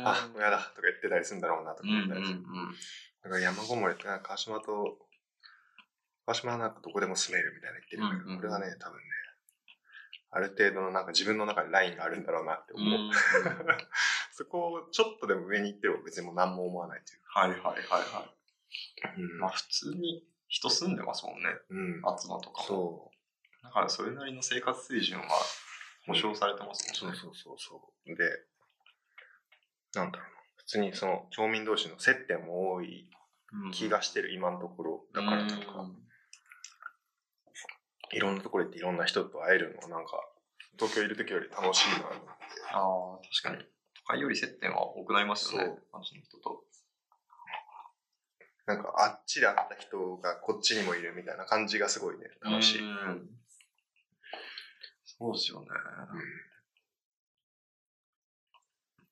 [0.04, 2.38] あ、もうやだとか言ってたりするんだろうなとかうんうんう思ったりする。
[2.38, 2.42] ん。
[2.42, 4.98] だから山ごもりって川島と、
[6.24, 9.02] 川島はなんかどこでも住めるみたいな言ってるけど、うんうん俺はね、多分ね、
[10.30, 13.10] ある程度のなんか自分の中でラインがあるんだろうなって思う。
[14.32, 17.82] そこをちょっとでも上に行っても別にもう何も思わないというはいはいはいはい。
[19.02, 19.14] か。
[19.16, 19.38] うん。
[19.40, 21.48] まあ普通に人住んでますもんね。
[21.70, 22.02] うん。
[22.04, 22.68] アツマとかも。
[22.68, 23.10] そ
[23.64, 25.26] だからそれなりの生活水準は
[26.08, 27.04] 保証されてますう。
[27.04, 27.18] もんね。
[27.20, 28.16] そうそうそうそう。
[28.16, 28.24] で、
[29.94, 30.38] なんだろうな。
[30.56, 33.08] 普通にその町民同士の接点も多い
[33.52, 35.04] うん気がしてる今のところ。
[35.14, 35.90] だからなんか、
[38.12, 40.22] いろんなところ行っていろんな人と会えるのはなんか、
[40.78, 42.16] 東京いる時より楽しいなって。
[42.72, 43.68] ああ、確かに。
[43.94, 45.82] 都会より接点は多くなりますよねそう。
[45.92, 46.64] 街の人と。
[48.66, 52.80] なんかあっちで会った人がこっちにもいるみたいな感じがすごいね、楽しい。
[52.80, 53.30] うん
[55.18, 55.66] そうですよね。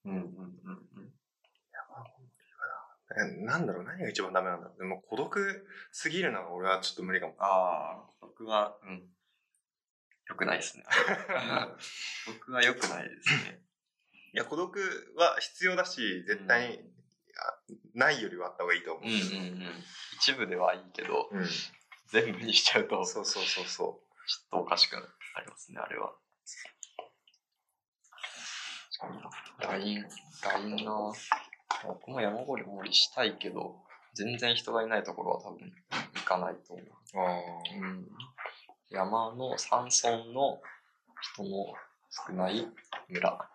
[0.04, 1.12] うんうんうんうん。
[3.18, 4.78] えなんだろう、何が一番ダメなんだろう。
[4.78, 7.34] でも孤独すぎるのは俺はちょっと無理かも。
[7.38, 9.02] ああ、僕は、うん。
[10.28, 10.84] 良くないですね。
[12.26, 13.62] 僕は良くないですね。
[14.32, 16.92] いや、孤独は必要だし、絶対に、
[17.38, 19.08] あないよりはあった方がいいと思う。
[19.08, 19.84] うんうんうん。
[20.16, 21.46] 一部ではいいけど、うん
[22.08, 25.06] 全部にしちゃうと、ちょそうそうそうそっとおかしくなり
[25.48, 26.12] ますね、あれは。
[29.60, 30.04] LINE、
[30.42, 31.12] LINE な
[31.86, 33.76] 僕も山ごもりしたいけど、
[34.14, 35.72] 全然人がいないところは多分
[36.14, 36.86] 行かないと思う。
[36.86, 36.90] う。
[37.20, 37.40] あ
[37.78, 38.08] うん、
[38.90, 40.60] 山の山村の
[41.20, 41.74] 人の
[42.26, 42.66] 少ない
[43.08, 43.48] 村。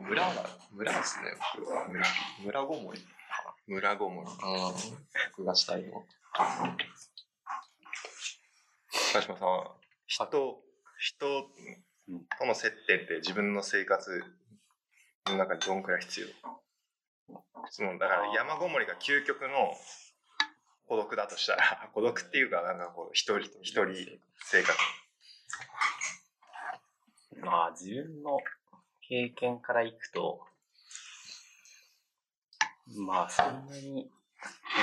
[0.00, 1.88] 村が、村ですね、僕は。
[1.88, 2.06] 村。
[2.44, 3.00] 村ごもり。
[3.66, 4.28] 村ごもり。
[4.28, 4.34] うん。
[5.36, 6.04] 僕がしたいの。
[9.12, 9.74] 川島さんは、
[10.06, 10.62] 人、
[10.98, 11.26] 人
[12.38, 14.22] との接点って自分の生活
[15.26, 16.26] の中にどんくらい必要
[17.70, 19.74] その、だから山ごもりが究極の
[20.86, 24.78] 孤独だとしたら、 孤独っていうか、なんかこう、一人、一人生活。
[27.40, 28.38] まあ、自分の
[29.00, 30.46] 経験からいくと、
[32.96, 34.10] まあ、そんなに、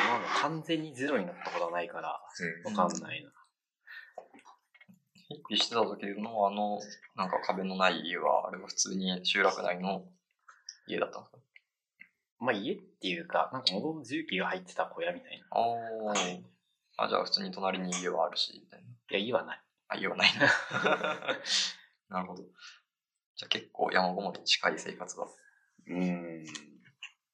[0.09, 2.19] まあ完全にゼロになったことはないから、
[2.65, 3.29] うんわかんないな。
[3.29, 3.40] ヒッ
[5.47, 6.79] ピーしてた時のあの、
[7.15, 10.03] なんか壁のない家は、あれは普通に集落内の
[10.87, 11.37] 家だったんですか？
[12.39, 15.45] まあ、家っていうか、なんか物の重機が入ってた小屋みたいな。
[15.51, 16.41] あー
[16.97, 18.87] あ、じゃあ普通に隣に家はあるし、みたいな。
[18.87, 19.61] いや、家はない。
[19.89, 20.49] あ、家はないな。
[22.09, 22.43] なるほど。
[23.35, 25.23] じゃあ結構山ごもりに近い生活だ
[25.87, 26.45] うん。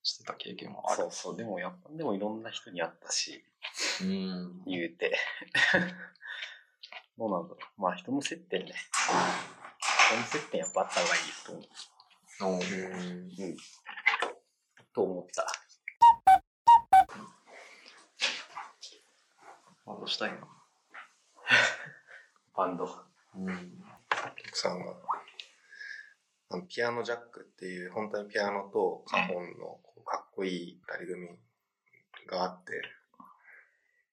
[0.04, 0.98] してた経験もある。
[0.98, 1.38] そうそう。
[1.38, 3.44] でも、やっぱ、でもいろんな人に会ったし、
[4.02, 4.64] うん。
[4.66, 5.18] 言うて。
[7.18, 7.82] どうなんだろう。
[7.82, 8.74] まあ、人の接点ね。
[10.10, 11.64] 人の接点やっぱあった方がいいと思う。
[12.40, 12.62] おうんう
[13.54, 13.58] ん。
[14.94, 15.48] と思った。
[19.88, 20.38] あ、どうしたいな。
[22.56, 22.88] バンド。
[23.36, 23.84] うん。
[24.50, 24.96] 奥さんが、
[26.50, 31.40] あのピアノジャックっていう、本当にピアノとカホンのこうかっこいい二人組
[32.28, 32.84] があって、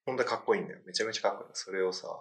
[0.07, 0.81] 本当にかっこいいんだよ。
[0.87, 1.51] めちゃめちゃかっこいい。
[1.55, 2.19] それをさ、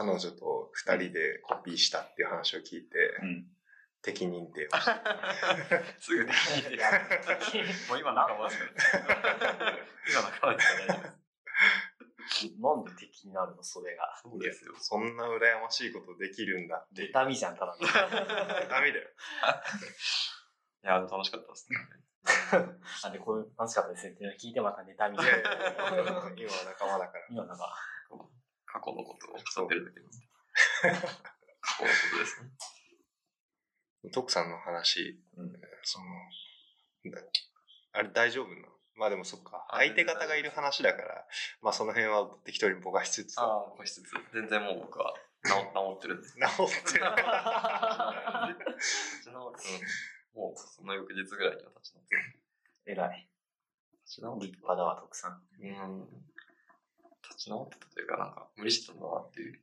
[0.00, 3.44] 彼女と二人でコピーしたっていう話を聞いて、うん。
[4.00, 4.96] 敵認定をした。
[6.00, 6.78] すぐできて。
[7.90, 8.58] もう今仲間です
[8.92, 9.12] から。
[10.08, 11.20] 今仲間ですから大丈夫です。
[12.60, 13.62] なんで敵になるの？
[13.62, 14.18] それが。
[14.22, 14.72] そうですよ。
[14.78, 17.04] そんな羨ましいことできるんだって。
[17.04, 17.86] 痛みじゃん、ただの。
[17.86, 19.10] ダメだよ。
[20.82, 21.76] いや、楽しかったですね。
[23.02, 25.44] なんで、こういう楽しかったですねっていうのを聞いてまた妬みいやいや
[25.90, 26.24] 今は
[26.64, 27.26] 仲間だから。
[27.28, 27.76] 今なんか、
[28.72, 30.18] 過去のことを語ってるだけなんで。
[31.60, 32.50] 過去のことですね。
[34.12, 35.52] 徳さんの話、うん
[35.82, 36.06] その、
[37.12, 37.20] だ
[37.92, 38.68] あれ大丈夫なの？
[38.94, 39.66] まあでもそっか。
[39.70, 41.26] あ相手方がいる話だから、
[41.62, 44.02] まあその辺は適当にぼかしつつ、ああ、個室。
[44.32, 45.56] 全然もう僕は治治
[45.96, 46.28] ってるんで。
[46.30, 47.04] 治ってる。
[47.04, 47.04] 立
[49.24, 49.58] ち直る。
[50.34, 50.40] うん。
[50.40, 52.40] もうその翌日ぐらいには立ち直ってる。
[52.86, 53.30] 偉い。
[54.10, 55.42] ち直って立派だわ、徳さん。
[55.60, 56.29] うん。
[57.28, 59.60] 立ち直ってたというか、なんか、無理してたんだなっていう。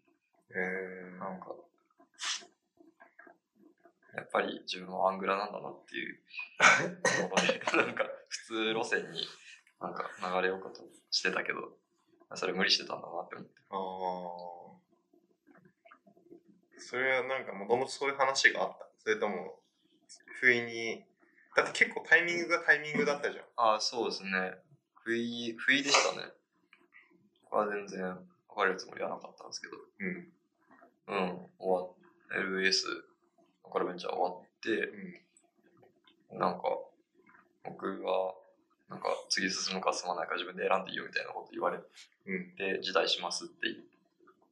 [0.49, 1.55] えなんか、
[4.15, 6.19] やっぱり自分はアングラなんだなっていう
[7.29, 9.27] ので、 なんか、普通路線に
[9.79, 11.77] なんか流れようかとしてたけど、
[12.35, 13.53] それ無理してたんだなって思って。
[13.69, 13.75] あ
[14.53, 14.57] あ。
[16.79, 19.59] それはなんかもともとそういう話があったそれとも、
[20.39, 21.05] 不意に、
[21.55, 23.45] だって結構タイミングがタイミングだったじゃん。
[23.55, 24.55] ああ、そうですね。
[25.03, 26.31] 不意、不意でしたね。
[27.49, 28.17] これは全然
[28.49, 29.77] 別れるつもりはなかったんですけど。
[29.99, 30.31] うん。
[31.07, 31.97] うん、終わっ
[32.31, 32.83] LS、
[33.71, 34.91] カルベンチャー終わって、
[36.35, 36.63] なんか、
[37.63, 38.33] 僕が、
[38.89, 42.55] なんか、次進むか進まないか自分で選んでいいよみたいなこと言われうん。
[42.55, 43.75] て、辞退しますって言っ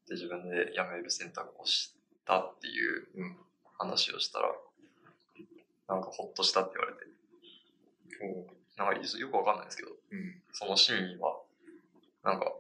[0.08, 1.94] て、自分で辞める選択をし
[2.26, 3.38] たっていううん
[3.78, 4.54] 話をしたら、
[5.88, 7.06] なんかほっとしたって言われて、
[8.78, 10.42] なんかよくわかんないんですけど、うん。
[10.54, 11.42] その真意は、
[12.24, 12.54] なんか、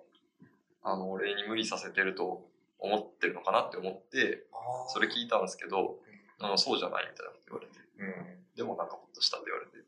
[0.86, 5.98] あの、俺に無理させてると思ってるのかなって思って、あそれ聞いたんですけど、
[6.40, 8.56] あのそうじゃないみたいなこと言われて、うん。
[8.56, 9.84] でもなんかほっとしたって言われて、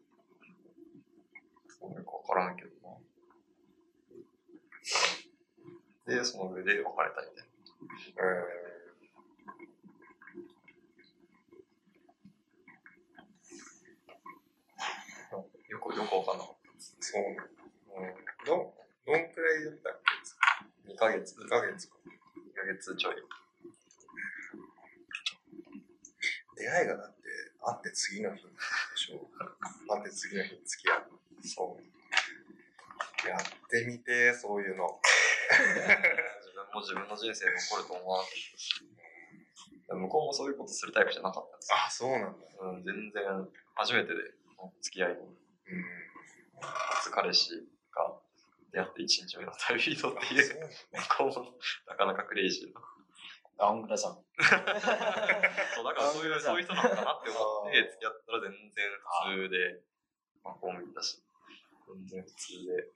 [1.79, 2.97] そうなんかわからんけどな。
[6.17, 8.23] で、その上で別れたみたいな。
[8.23, 8.67] え
[15.69, 17.37] よく、よくわかんなかっー、そうね。
[17.93, 18.45] うん。
[18.45, 18.73] ど、
[19.05, 20.06] どんくらいだったった。
[20.87, 21.95] 2ヶ月、け ?2 ヶ月か。
[22.05, 23.15] 2ヶ月ちょい。
[26.57, 27.23] 出会いがだって、
[27.61, 28.49] 会って次の日で
[28.95, 29.29] しょ
[29.93, 31.11] 会って次の日に付き合う。
[31.43, 33.27] そう。
[33.27, 34.99] やってみて、そういうの。
[36.41, 38.83] 自分も自分の人生残ると思わなかったし、
[39.87, 41.77] 向こうもそういうことするタイプじゃなかったんですよ。
[41.87, 42.47] あ、そうなんだ。
[42.59, 43.23] うん、全然
[43.75, 44.19] 初めてで
[44.81, 45.37] 付き合いのうん。
[46.59, 48.13] 初彼氏が
[48.77, 50.69] 出会って1日目の旅人っていう
[51.17, 52.81] こうもなかなかクレイジーな。
[53.59, 54.13] アングラじゃん。
[55.73, 58.85] そう、だからそういう、あそういう人なのかなって思って付き合ったら全然
[59.25, 59.81] 普通で、
[60.43, 61.23] まあ公務員だし、
[61.87, 62.91] 全然普通で、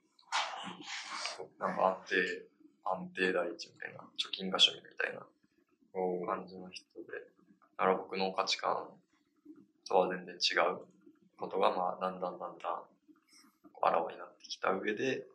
[1.58, 2.46] なんか安定、
[2.84, 5.26] 安定第一みたいな、貯金が趣味みたいな
[6.26, 8.88] 感じの人で、だから僕の価値観
[9.88, 10.86] とは全然違う
[11.38, 12.82] ことが、まあ、だんだんだんだん
[13.82, 15.26] あらわになってきた上で、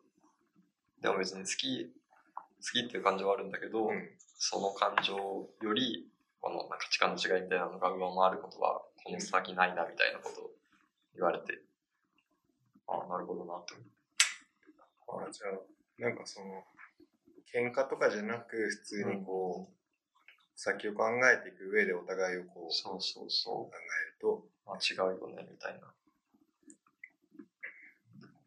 [1.01, 1.91] でも別に好き、好
[2.73, 4.10] きっていう感情はあるんだけど、うん。
[4.39, 5.15] その感情
[5.62, 6.07] より、
[6.41, 10.49] この価値観の違いみたいなのが上回ることは、この先ないなみたいなことを
[11.15, 11.62] 言われて、
[12.88, 15.29] ああ、なるほどなって思って。
[15.29, 16.63] あじゃあ、なんかその、
[17.53, 19.73] 喧嘩とかじゃなく、普通にこう、
[20.55, 24.49] 先を考えていく上でお互いをこう、そうそうそ考えると、う。
[24.65, 25.93] まあ違うよね、みたいな。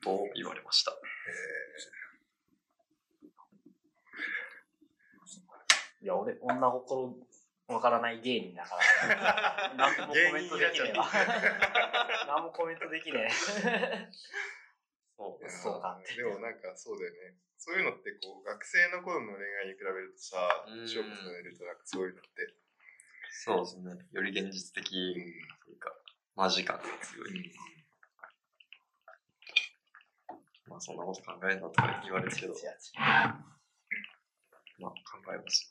[0.03, 0.93] と言われました。
[6.03, 7.15] いや、俺、女心
[7.69, 11.07] わからない芸人だから、 何もコメントできねえわ。
[12.27, 13.31] 何もコメントできねえ。
[15.17, 17.37] そうえーそうかでもなんかそうだよね。
[17.59, 22.55] そういうのってこう、学生の頃の恋愛に比べるとさうん、ショックされるとなんかそういうのって、
[23.31, 24.09] そうですね。
[24.13, 24.89] より現実的
[25.65, 25.95] というか、
[26.35, 27.53] マジ感が強い。
[30.67, 32.55] まあそんなこと考えんなとか言われるけど、
[34.79, 35.70] まあ考えます。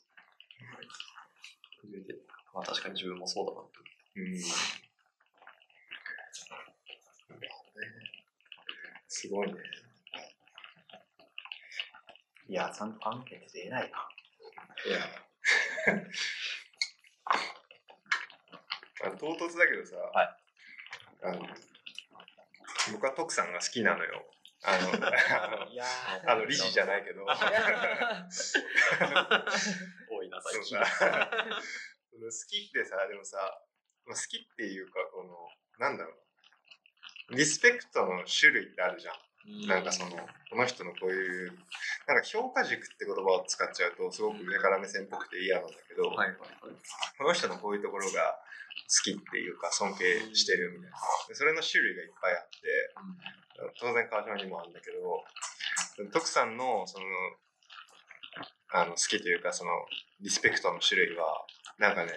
[2.52, 3.78] まあ確かに自分もそうだなって。
[4.16, 4.26] うん。
[4.26, 4.40] うん。
[9.08, 9.58] すごいね。
[12.48, 14.08] いや、ちゃんと考えてて偉いな。
[14.86, 14.98] いや。
[19.02, 20.36] あ唐突だけどさ、はい
[21.22, 21.46] あの
[22.92, 24.24] 僕は徳さんが好きなのよ。
[24.68, 24.92] あの、
[26.26, 27.24] あの理事じゃないけど。
[27.24, 27.32] 多
[30.22, 30.78] いな、最近。
[30.78, 30.84] 好
[32.48, 33.38] きってさ、でもさ、
[34.04, 36.10] まあ好きっていうか、この、なんだろ
[37.30, 37.36] う。
[37.36, 39.14] リスペクトの種類ってあるじゃん。
[39.66, 40.10] なんかその、
[40.50, 41.52] この人のこういう、
[42.06, 46.10] なんか評価軸って言葉を使っちゃうと、すごく上から目線っぽくて嫌なんだけど。
[46.10, 48.49] この人のこういうところが好
[49.02, 50.96] きっていうか、尊敬してるみたいな。
[51.28, 52.58] でそれの種類がいっぱいあって、
[53.80, 55.24] 当然川島にもあるんだけど、
[56.12, 57.04] 徳さんのその、
[58.72, 59.70] あの好きというか、その
[60.20, 61.44] リスペクトの種類は、
[61.78, 62.12] なんかね、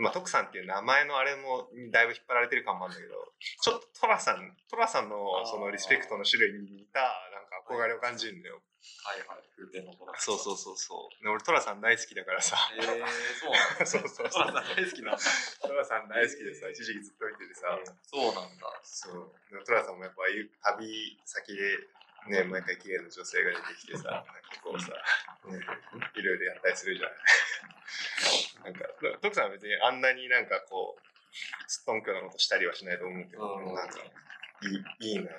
[0.00, 3.14] まあ、徳さんっていう名前のあれもだいぶ引っ張られてる感もあるんだけど、
[3.62, 7.06] ちょっとトラさん、トラさんのそのリスペクトの種類に似た、な
[7.42, 8.60] んか憧れを感じるんだよ。
[9.04, 11.24] はいはい、風天のトラそうそうそうそう。
[11.24, 12.56] で俺トラさん大好きだからさ。
[12.76, 13.84] えー、そうなんだ。
[13.84, 15.22] そうそうトラさん大好きなんだ。
[15.60, 17.78] トラさん大好きでさ、一時期ずっと見ててさ。
[18.02, 18.80] そうなんだ。
[18.82, 19.32] そう。
[19.50, 20.24] でもトラさんもやっぱ
[20.76, 21.78] 旅先で、
[22.28, 24.88] ね、毎回綺麗な女性が出てきてさ、なんかこうさ、
[25.48, 25.60] ね、
[26.16, 27.18] いろいろやったりするじゃない。
[28.64, 28.88] なんか、
[29.20, 31.14] 徳さんは別にあんなになんかこう、
[31.66, 35.32] すっとんきょなことしたりはしないと思うけど、うんなんか、いい、いいな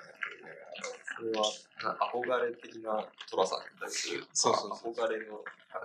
[1.23, 1.45] れは、
[1.83, 5.43] な憧れ的なトラさんに対する、そうそうそ憧れの、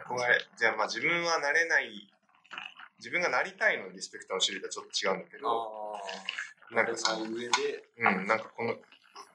[0.09, 2.09] 憧れ、じゃあまあ自分はなれない、
[2.99, 6.01] 自分がなりたいのリスペクトの種類とはちょっと違うんだけど、
[6.73, 8.77] なんかその、上で、うん、なんかこの、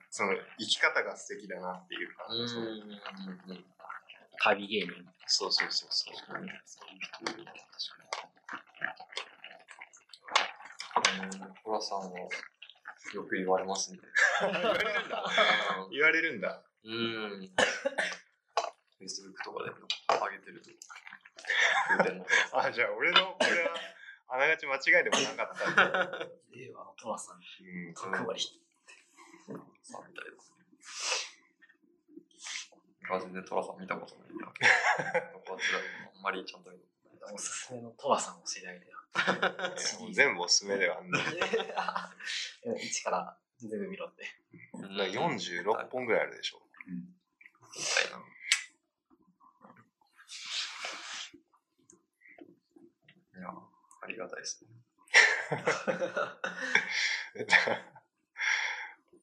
[0.10, 3.66] その生き方が素敵だなっていうか、うん、そううん、
[4.40, 4.92] 旅芸人。
[5.28, 6.16] そうそうそうそう。
[6.16, 6.50] 確かに。
[11.24, 12.08] うん、トラさんは、
[13.14, 14.00] よく言われますね。
[14.42, 15.24] 言われるんだ。
[15.92, 16.62] 言われるんだ。
[16.84, 17.52] うん。
[19.00, 20.70] Facebook とかで上げてると。
[22.58, 23.76] あ、じゃあ俺のこれは
[24.30, 25.84] あながち間違いでもなかった。
[26.56, 27.40] 令和のトラさん、う
[27.92, 28.40] ん、角張り。
[29.84, 30.66] さんみたいですね。
[33.12, 34.48] あ全然トラさん見たことないんだ。
[35.46, 36.95] こちらあんまりちゃんと見た
[37.34, 38.98] おすすめのトラさんを教えてあげてよ。
[40.14, 41.20] 全部おすすめではあんの。
[42.82, 44.26] 一から全部見ろって。
[44.72, 46.62] ことな46本ぐらいあるでしょ。
[46.88, 47.04] み
[47.84, 48.18] たいな。
[53.38, 54.70] いや、ありがたいですね。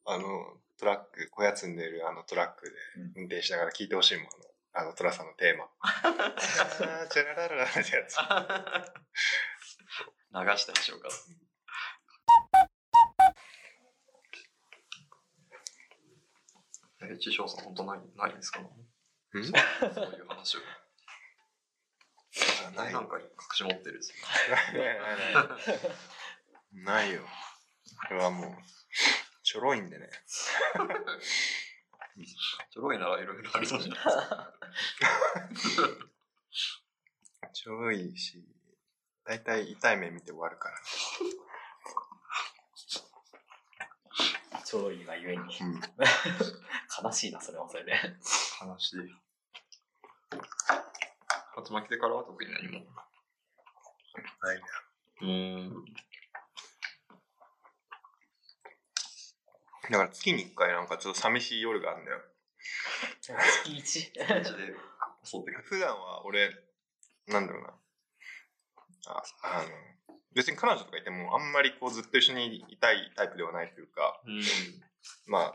[0.04, 2.74] あの、トラック、小屋積んでるあのトラックで
[3.16, 4.42] 運転しながら聞いてほしいもん、あの、
[4.74, 5.68] あのトラさんのテーマ。
[5.82, 8.16] あーチャララララってやつ。
[10.34, 11.08] 流したでしょうか。
[17.02, 20.60] え、地匠さん、本当ない、ないんですかんそうそういう話を。
[22.74, 24.16] ないなんか隠し持ってるんですよ。
[26.72, 27.22] ないよ。
[28.08, 28.52] これはもう、
[29.42, 30.08] ちょろいんでね。
[32.70, 34.10] ちょろいならいろいろありそうじゃないで
[35.56, 36.08] すか。
[37.52, 38.44] ちょろいし、
[39.24, 40.76] だいたい痛い目見て終わるから。
[44.64, 45.42] ちょろいがゆえに。
[45.42, 45.80] うん。
[47.04, 47.92] 悲しいな、それはそれで。
[48.62, 48.96] 悲しい。
[51.56, 52.86] 竜巻でからは特に何も。
[54.42, 54.62] ないね。
[55.20, 55.84] うん。
[59.90, 62.18] だから月に一回なんかちょっと寂しい夜があるんだよ。
[63.20, 64.12] 月一。
[64.26, 64.58] 感じで
[65.24, 65.62] 襲ってくる。
[65.64, 66.50] 普段は俺、
[67.28, 67.74] なんだろうな。
[69.06, 74.42] ああの、別に彼女とかいてもあんまりこうずっと一緒にいたいタイプではないというか、うん。
[75.26, 75.54] ま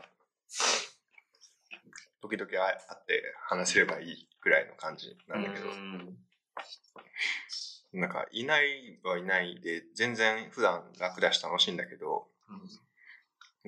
[2.20, 6.16] 時々会って話せればいいぐらいの感じなんだけど、うん
[7.90, 12.26] なんかいないはいないで全然普段楽だし楽しいんだけど、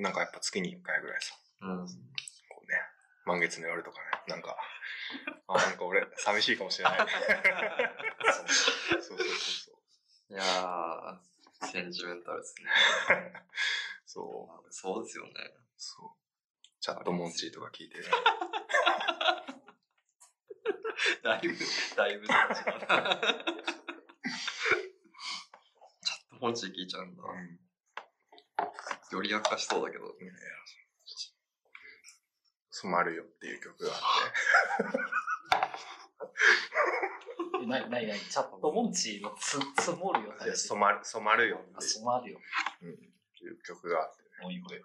[0.00, 1.86] なんかやっぱ月に一回ぐらいさ、うん。
[1.86, 2.74] こうね、
[3.26, 4.56] 満月の夜とかね、なんか、
[5.46, 6.98] あ、なんか俺 寂しいかもしれない。
[6.98, 7.08] そう
[8.48, 9.72] そうそうそ
[10.30, 10.32] う。
[10.32, 11.18] いやー、
[11.66, 12.70] センチメンタルですね。
[14.06, 14.72] そう。
[14.72, 15.32] そうですよね。
[15.76, 16.10] そう。
[16.80, 18.04] チャットモンチーとか聞いて、ね、
[21.22, 21.54] だいぶ、
[21.96, 23.20] だいぶセンチだな。
[23.20, 23.40] ちょっ
[26.30, 27.22] と本チ聞いちゃうんだ。
[29.12, 30.04] より悪化しそうだけど。
[32.70, 34.00] 染まるよっていう曲があっ
[37.62, 38.18] えないないない。
[38.18, 40.34] チャットモンチーのつ、積もるよ。
[40.44, 42.40] いや染まる、染まるよ、っていう染まるよ。
[42.82, 42.94] うんっ
[43.40, 44.80] ていう曲があって、おいおい。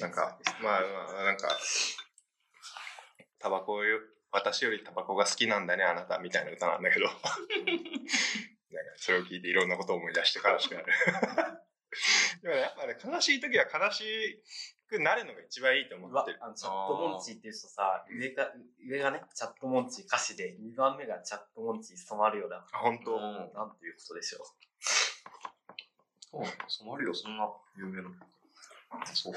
[0.00, 1.56] なんか、まあ、まあ、なんか、
[3.38, 4.00] タバコよ、
[4.32, 7.06] 私よりタバコが好きなんだね、あなた、みたいな歌なんだけど。
[7.06, 7.22] なんか
[8.96, 10.86] それを聞いていろんなことを思い出して悲しくなる。
[12.42, 14.04] でもね、やっぱね、悲しい時は悲し
[14.88, 16.38] くなるのが一番いいと思うわってる。
[16.42, 18.52] あのチャットモンチーっていう人さ、上が、
[18.88, 22.64] 上がね、チャットモンチー歌詞で、2番目がチャットモンチー染まるようだ。
[22.72, 24.46] あ本当、うんなんていうことでしょう。
[26.20, 28.08] そう染まるよ、そんな有名な。
[29.14, 29.34] そう。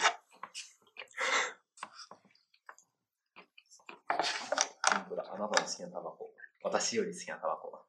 [4.07, 6.31] 本当だ、あなたの好きなタバコ。
[6.63, 7.85] 私より好きなタバコ。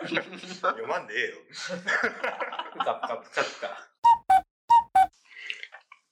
[0.00, 1.36] 読まんでええよ。
[2.72, 3.89] ぷかぷかぷかぷか。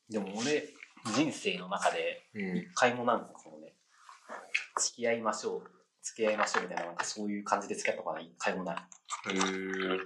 [0.09, 0.69] でも俺、
[1.15, 2.57] 人生の中で、うん。
[2.59, 3.75] 一回もなんかこのね、
[4.79, 5.71] 付き合いましょう
[6.03, 8.77] 付き合いましょうみたいな、なんかそういう感じで付き合ったことは一回もない。
[8.77, 9.99] へー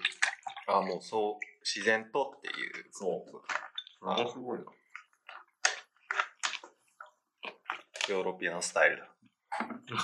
[0.69, 2.55] あ、もうそう、自然とっていう。
[2.91, 3.25] そ
[4.03, 4.09] う。
[4.09, 4.65] あ、すごいな。
[8.09, 9.09] ヨーロピアンスタイルだ。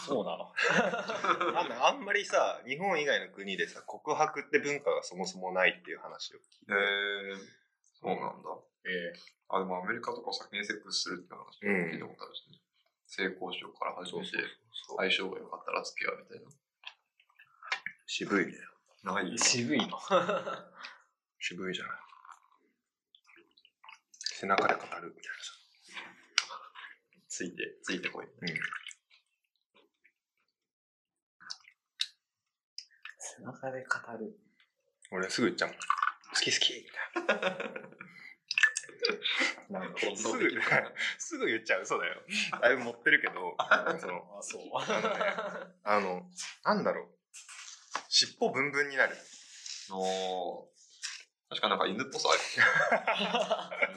[0.07, 0.53] そうなの。
[1.86, 7.36] あんまりさ、日本以外の国でさ、告白って文化がそもそもないっていう話を聞いへえ
[8.01, 8.49] そうなんだ。
[8.89, 9.20] ええ
[9.51, 12.59] あ、でもアメリカとか先にセックスするって話うん聞いたことあるしね。
[13.07, 14.32] 性交渉から始めて、
[14.72, 16.41] そう相性が良かったら付き合うみたい
[18.07, 18.53] 渋いね。
[19.05, 19.14] な。
[19.14, 19.39] ないよ。
[19.39, 19.99] 渋いの。
[21.41, 21.97] 渋いじゃない。
[24.22, 25.32] 背中で語るみたい
[27.28, 28.26] ついて、ついてこい。
[28.26, 28.55] なさ。
[33.18, 34.26] 背中で語る。
[35.12, 35.18] うん。
[35.18, 35.78] 俺すぐ言っちゃうもん。
[36.34, 36.91] 好き好きみ
[37.26, 37.99] たいな
[39.80, 40.16] るほどな。
[40.16, 40.51] すぐ、
[41.18, 41.86] すぐ言っちゃう。
[41.86, 42.22] そうだよ。
[42.61, 43.57] だいぶ持ってるけど、
[43.99, 44.62] その、あ、そう。
[45.84, 46.30] あの、
[46.64, 47.18] なんだろう。
[48.09, 49.16] 尻尾ブンブンになる。
[49.90, 50.68] おー
[51.49, 53.88] 確かになんか犬っぽさある。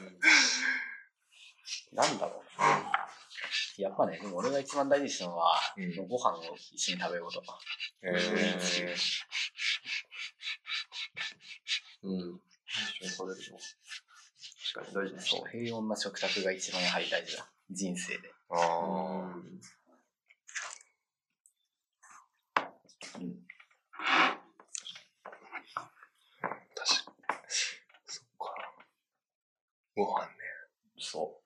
[1.92, 2.42] なんだろ
[3.78, 3.82] う。
[3.82, 7.42] やっぱね、でも俺が一番大事にしたのは、うんご飯を一緒に食べること。
[8.02, 8.16] えー、
[12.02, 12.40] うん。
[13.00, 13.58] 一緒に食べるの。
[14.74, 17.46] 確かに大事そう、平穏な食卓が一番やはり大事だ。
[17.70, 18.32] 人生で。
[18.48, 18.62] あた。
[18.62, 18.68] あ。
[23.18, 23.36] うん。
[26.74, 27.22] 確かに。
[28.06, 28.54] そっか。
[29.94, 30.32] ご飯ね。
[30.98, 31.42] そう。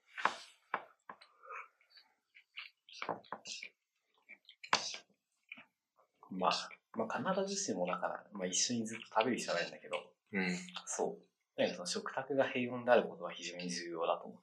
[6.31, 9.97] まあ、まあ必ずしもだから、まあ一緒にずっと食べる必要はないんだけど、
[10.33, 10.59] うん。
[10.87, 11.36] そう。
[11.57, 14.39] なんかその食卓が平穏であることは非常に重要だと思う。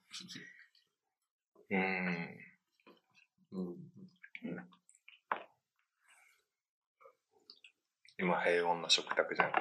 [1.70, 2.38] うん。
[3.52, 3.76] うん。
[8.18, 9.58] 今平穏な食卓じゃん、こ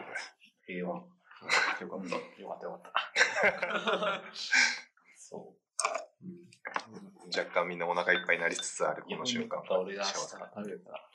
[0.65, 1.03] 平穏。
[1.81, 2.15] よかうんった。
[2.41, 4.23] よかったよかった。
[5.15, 5.63] それ。
[7.35, 9.09] 若干みんなお腹いっぱいになりつつあるう。
[9.09, 11.09] この瞬間俺が食べるから。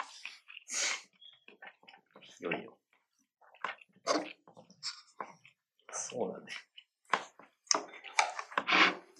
[2.41, 2.79] 良いよ。
[6.11, 6.47] そうだね。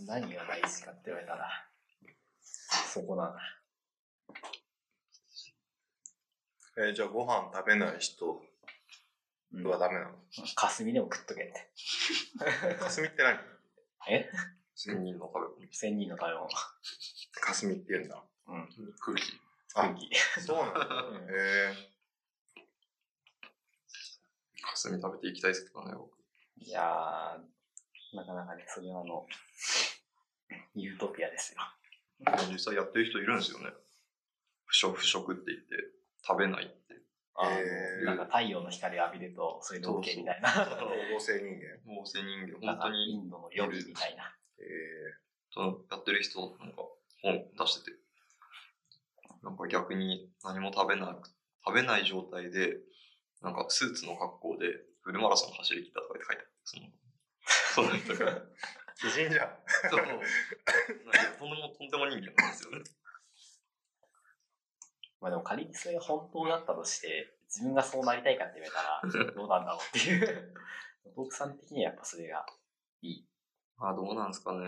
[0.07, 1.49] 何が大事かって言われたら、
[2.41, 3.37] そこだな。
[6.79, 8.41] えーじゃあご飯食べない人
[9.53, 10.15] うんはダメなの？
[10.55, 11.71] 霞でも食っとけって。
[12.81, 13.39] 霞って何？
[14.09, 14.31] え？
[14.77, 15.73] 千人の食べ物。
[15.73, 16.49] 千人の食べ物。
[17.33, 18.25] 霞って言うんだ。
[18.47, 18.69] うん。
[19.01, 19.41] 空気。
[19.75, 20.09] あ空気。
[20.41, 20.81] そうなんだ。
[21.03, 21.75] う んへ
[24.75, 26.18] 霞食べていきたいですけどね、僕。
[26.61, 29.27] いやー、なかなかね、それはあの、
[30.75, 31.61] ユートピアですよ。
[32.51, 33.67] 実際やってる人いるんですよね。
[34.67, 35.67] 不食、不食って言って、
[36.27, 36.75] 食べないって。
[37.35, 40.49] あのへーなんか太陽の光を浴びると、それで OK みたいな。
[40.49, 41.95] ー 合成人間。
[41.95, 44.37] もう性人間、本当に、インドのヨギみたいな。
[44.59, 44.65] え
[45.51, 46.83] そのやってる人、なんか
[47.23, 47.99] 本出してて、
[49.43, 51.29] なんか逆に何も食べなく、
[51.65, 52.79] 食べない状態で、
[53.41, 54.67] なんかスーツの格好で
[55.09, 56.85] フルマラソン走り切ったとかって書いてあって、その、
[57.73, 58.29] その人が。
[58.29, 58.45] ー、
[59.05, 59.57] 美人じゃん。
[59.89, 60.05] そう。
[60.05, 60.29] なんか
[61.41, 62.85] とんでも、とんでも人間なんですよね。
[65.25, 68.75] まあでも仮にそれが本当だったとして、自分がそうなりたいかって言われ
[69.11, 70.55] たら、 どうなんだろうっていう。
[71.17, 72.45] 僕さん的にはやっぱそれが
[73.01, 73.27] いい。
[73.79, 74.67] あどうなんですかね。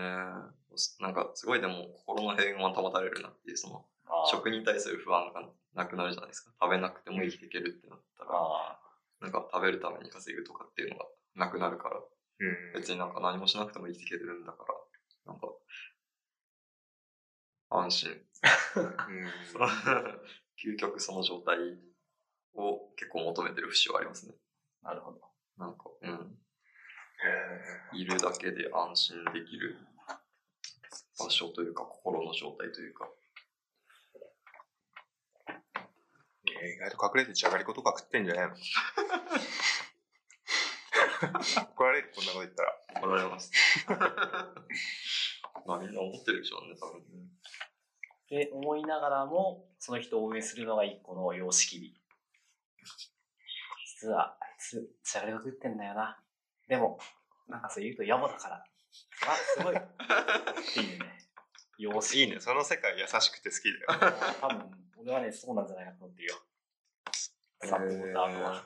[1.01, 3.87] なんかすごいでも心の平穏は保たれるなっていう、その、
[4.25, 6.51] 食に対する不安がなくなるじゃないですか。
[6.59, 8.80] 食べなくても生きていけるってなったら、あ
[9.21, 11.05] なんか食べるために稼ぐとかっていうのが
[11.35, 12.03] なくなるから、うん。
[12.73, 14.65] 別になんか何もしなくても生きていけるんだか
[15.25, 15.47] ら、なんか、
[17.69, 18.11] 安心。
[18.11, 18.21] うん
[20.63, 21.57] 究極その状態
[22.53, 24.35] を結構求めてる節はありますね。
[24.83, 25.21] あ、なるほど。
[25.57, 26.37] なんか、うん。
[27.93, 29.75] へいるだけで安心できる
[31.17, 33.09] 場所というか、心の状態というか。
[36.45, 38.55] ー意外と隠れてじゃがりことか食ってんじゃないの？
[41.75, 42.77] 怒られるこんなこと言ったら。
[43.01, 43.51] 怒られます。
[45.65, 46.99] まあみんな思ってるでしょうね、多分。
[47.01, 47.03] っ
[48.27, 51.93] て思いながらも、その人を応援するのが一個の様式美。
[53.85, 56.23] 実は、あいつ、しゃがりが食ってんだよな。
[56.67, 56.99] でも、
[57.47, 58.65] なんかそう言うと野暮だから。
[59.27, 59.75] あ、すごい。
[59.77, 59.81] っ
[60.73, 61.17] ていうね。
[61.77, 62.39] 様式いいね。
[62.39, 63.63] その世界優しくて好き
[63.99, 64.37] だよ。
[64.41, 66.35] 多分、俺はね、そうなんじゃないかと思ってるよ。
[67.63, 68.65] サポーターとは。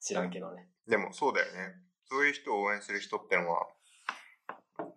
[0.00, 0.68] 知らんけどね。
[0.88, 1.74] でもそうだよね。
[2.08, 3.66] そういう人を応援する人ってのは、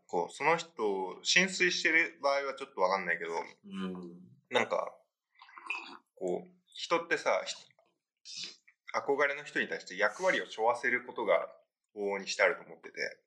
[0.07, 4.19] こう、その人を浸水してる場合はちょっとわかんないけど、うん。
[4.49, 4.93] なんか、
[6.15, 7.41] ここう、人ってさ、
[8.23, 8.47] ひ
[8.95, 11.47] 憧れの人に対して役割を背負わせることが
[11.95, 13.17] 往々にしてあると思ってて、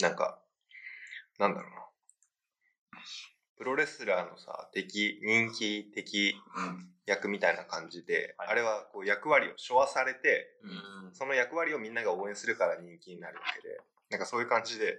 [0.00, 0.38] なんか、
[1.38, 1.86] なんだろうな。
[3.56, 6.93] プロレスラーのさ、敵、人気的うん。
[7.06, 8.48] 役みたいな感じで、はい。
[8.48, 11.14] あれはこう役割を背負わされて、うん。
[11.14, 13.78] その役割をみんなが応援するから人気になるわけで、
[14.10, 14.98] なんかそういう感じで、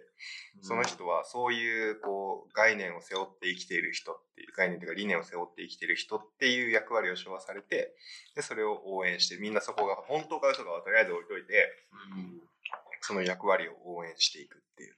[0.62, 7.93] その人はそういうこう概念を背負って生きている人っていう概念というか理念を背負って生きている人っていう役割を背負わされて
[8.36, 11.70] でそれを応援してみんなそこが本当か嘘かはとりあえず置いといて
[12.16, 12.41] うん
[13.08, 14.95] その役割を応援していくっていう。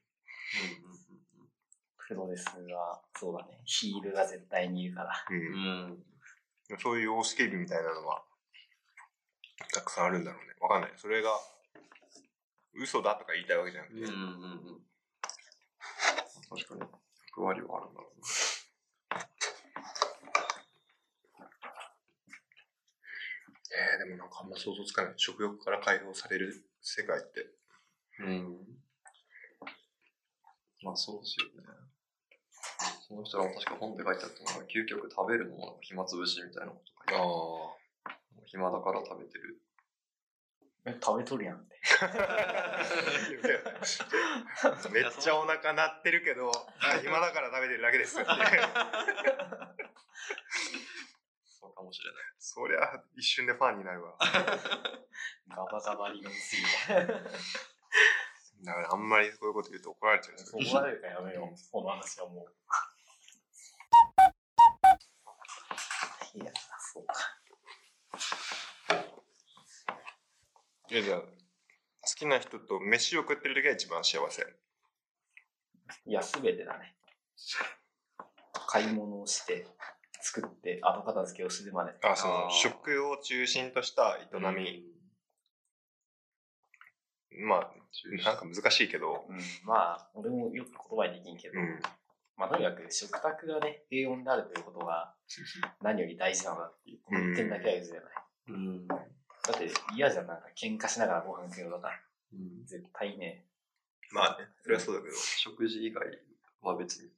[2.08, 3.60] プロレスは、そうだね。
[3.66, 5.12] ヒールが絶対にいるから。
[5.30, 5.39] ううん。
[5.41, 5.97] んん、
[6.80, 8.24] そういう大スケールみたいなのは
[9.74, 10.55] たくさんあるんだろうね。
[10.59, 10.91] わかんない。
[10.97, 11.30] それが
[12.74, 14.82] 嘘だとか言いたいわけじゃなくて、うんうんうん
[16.49, 16.82] 確かに
[17.28, 18.28] 役割はあるんだろうな
[23.70, 25.13] えー、でもなんかあんま想像つかない。
[25.18, 27.47] 食欲から解放される世界って。
[28.20, 28.57] うん。
[30.84, 31.68] まあそうですよね。
[33.08, 37.28] その人らも確か本で書いてあったのが、究極食べるのも暇つぶしみたいなこと書いてああ
[38.41, 38.45] る。
[38.45, 39.62] 暇だから食べてる。
[40.86, 41.78] え食べとるやんって。
[44.91, 46.66] めっちゃお腹鳴ってるけど、あ
[46.99, 48.28] 暇だから食べてるだけですって。
[51.45, 52.24] そうかもしれない。
[52.39, 54.18] そりゃ一瞬でファンになるわ。
[55.49, 56.68] ガバガバ理論すぎて。
[58.64, 60.38] だからあんまりそういうこと言うと怒られちゃう。
[60.39, 61.58] そう思われるからやめよう。
[61.72, 62.47] この話はもう。
[66.38, 66.52] いや、
[66.94, 67.14] そうか。
[70.90, 71.28] いやじゃあ、好
[72.16, 74.44] きな人と飯を食ってる時が一番幸せ？
[76.06, 76.96] いや、すべてだね。
[78.68, 79.68] 買い物をして、
[80.22, 81.94] 作って、後片付けをするまで。
[82.04, 84.86] あ、そのあー食を中心とした営み。
[87.40, 87.74] まあ、
[88.24, 91.82] なんか難しいけど、うん、まあ、俺もよく言葉にできんけど、うん。
[92.38, 95.14] まあ、とにかく食卓がね、平穏であるということが
[95.82, 98.10] 何より大事なのだっていう、この一点だけは譲れない。
[98.50, 98.88] うん。
[98.88, 101.90] だって嫌じゃん、なんか喧嘩しながらご飯食うのとか、
[102.34, 103.46] うん絶対ね、
[104.12, 105.16] まあね、それはそうだけど。
[105.16, 106.06] 食事以外
[106.62, 107.10] は別に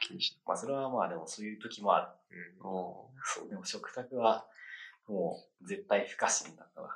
[0.00, 2.06] 気にしまあそれはまあでもそういう時もある。
[2.30, 3.22] うんない。
[3.22, 4.46] そう、でも食卓は
[5.06, 6.88] もう絶対不可侵だから。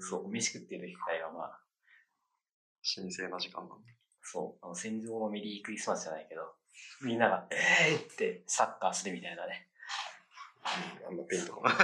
[0.00, 1.60] そう、飯食ってる機会はまあ、
[2.82, 3.76] 神聖な時間なんだ。
[4.22, 6.54] そう、あの戦場のメリークリスマスじゃないけど、
[7.02, 9.68] みんなが、えーってサッカーするみたいなね。
[11.06, 11.76] あんまピンとこない。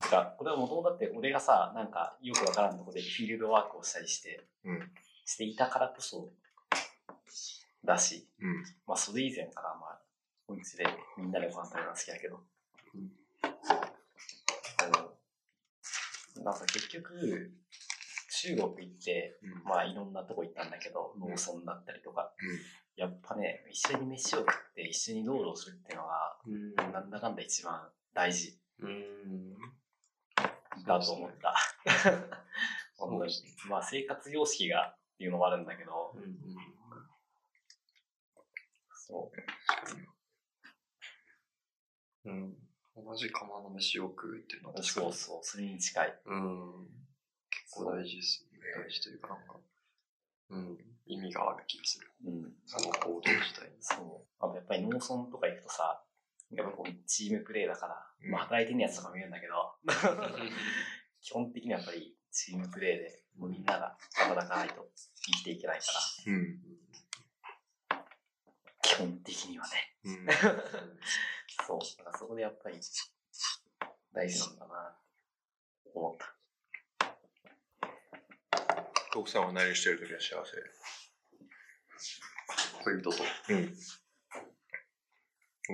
[0.00, 4.90] てか、これはもともとだって俺がさ、なんかよくわからんとこでフィールドワークをしたりして、うん。
[5.24, 6.30] していたからこそ、
[7.84, 8.64] だし、うん。
[8.86, 10.00] まあそれ以前からまあ、
[10.46, 10.86] こいつで
[11.18, 12.40] みんなでご飯食べるのは好きだけど、
[14.82, 17.52] あの、なんか結局、
[18.44, 22.58] 中国行って、うんまあいろんなとこ行ったんだけど、農村だったりとか、うん
[22.96, 29.54] やっぱね、一緒に飯を食って一緒に道路をするっていうのが、うんなんだかんだ一番大事うん。
[30.86, 31.54] だと思った。
[32.96, 33.32] 本当に。
[33.68, 36.38] まあ生活様式がっていうのもあるんだけど、うんうん。
[38.92, 39.32] そ
[42.24, 42.30] う。
[42.30, 42.54] うん。
[42.96, 45.06] 同じ釜の飯を食うっていうのは確かに。
[45.06, 46.20] そうそう、それに近い。
[46.26, 46.86] うん。
[47.74, 48.60] 結構大事ですね。
[48.86, 49.54] 大事というかなんか、
[50.50, 50.78] うん。
[51.06, 52.06] 意味がある気がする。
[52.24, 52.52] うん。
[52.66, 53.76] その行動自体に。
[53.80, 54.26] そう。
[54.38, 56.02] あとやっぱり農村とか行くとさ、
[56.52, 59.74] やっぱこうチームプレーだから、うんまあ働いてるやつとか見るんだけど、
[61.20, 64.88] 基本的にはやっぱりチームプレーで、もうみんなが働かないと
[65.26, 65.86] 生きていけないか
[66.26, 66.60] ら、うん。
[68.82, 69.96] 基本的にはね。
[70.04, 70.26] うん。
[71.66, 71.80] そう。
[71.98, 72.78] だからそこでやっぱり
[74.12, 74.96] 大事なんだな、っ
[75.84, 76.34] て思った。
[79.18, 80.56] 奥さんは何してる時が幸せ？
[82.84, 83.16] 恋人と。
[83.48, 83.76] うん。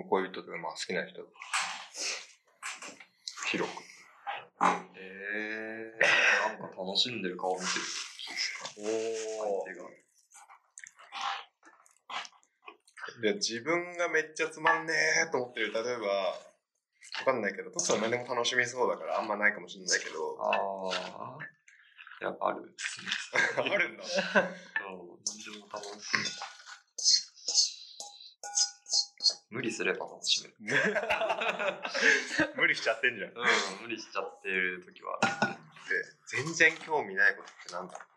[0.08, 1.26] 恋人とか、まあ好きな人。
[3.50, 3.82] 広く。
[4.62, 7.70] えー、なんか楽しんでる顔見てる。
[8.78, 9.88] お相手が。
[13.22, 14.94] で自分がめっちゃつまんね
[15.28, 16.34] えと思ってる、例えば、わ
[17.24, 21.38] かんないけど、トツは何でも楽しみそうだからあんまないかもしれないけど、ああ。
[22.20, 23.06] やっぱあるですね。
[23.72, 24.04] あるんだ。
[24.04, 24.06] うん。
[24.06, 26.50] 何でも楽しい。
[29.50, 30.56] 無理すれば楽しめる。
[32.56, 33.34] 無理しちゃってんじゃん。
[33.34, 35.56] で、うん、無理しちゃってる時はある。
[36.26, 38.10] 全然興味ないことってなんだろ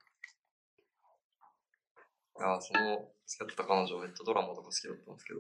[2.43, 5.39] や、その、付き合ってた彼女めっちゃドラマとか好きだったんですけど、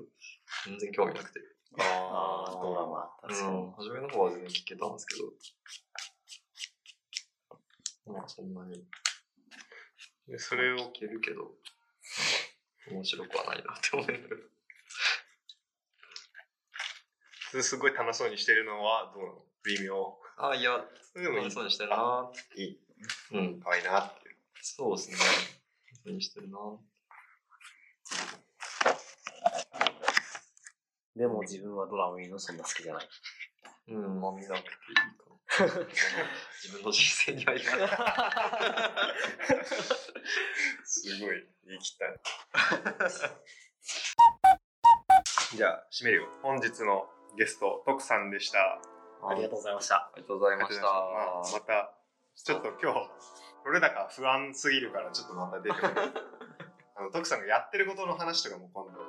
[0.65, 1.39] 全然興味なくて。
[1.79, 3.11] ああ、ドラマ。
[3.21, 3.57] 確かに。
[3.57, 5.27] うん、初めの方は全然聞けたんですけど、
[8.05, 8.83] まあそんなに
[10.27, 11.51] でそれを聞けるけど、
[12.91, 14.19] 面白くはないなって思いなが
[17.53, 17.63] ら。
[17.63, 19.45] すごい楽しそうにしてるのはどうなの？
[19.63, 20.17] 微妙。
[20.37, 20.83] あ、いや、
[21.13, 21.43] でもいい。
[21.43, 22.31] 楽しそうにしてるな。
[22.55, 22.79] いい。
[23.33, 24.35] うん、可愛いなっていう。
[24.61, 25.17] そうですね。
[26.03, 26.57] そうにしてるな。
[31.15, 33.07] でも自分はドラマ見るのそんな好きじゃない。
[33.89, 34.63] うん、まあ見なくていいか
[35.29, 35.32] な。
[36.63, 37.87] 自分の人生にはいいかな。
[40.83, 43.31] すごい言い切った。
[45.55, 46.27] じゃあ、締めるよ。
[46.41, 48.79] 本日のゲスト、徳さんでした。
[49.27, 49.95] ありがとうございました。
[49.95, 50.81] ありがとうございました。
[50.81, 51.93] まあ、また、
[52.35, 53.09] ちょっと今日、
[53.65, 55.93] 俺らが不安すぎるから、ちょっとまた出てくる。
[56.95, 58.99] あの、徳さんがやってることの話とかも今度、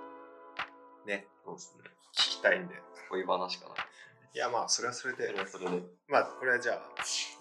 [1.06, 1.90] ね、そうですね。
[2.12, 2.74] 聞きたいんで。
[3.10, 3.74] 恋話かな。
[4.34, 5.82] いや、まあ、それはそれでそれ、はそれで。
[6.08, 6.80] まあ、これはじゃあ、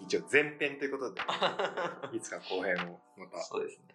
[0.00, 1.20] 一応前編ということで、
[2.16, 3.94] いつか後編をまた、そうですね。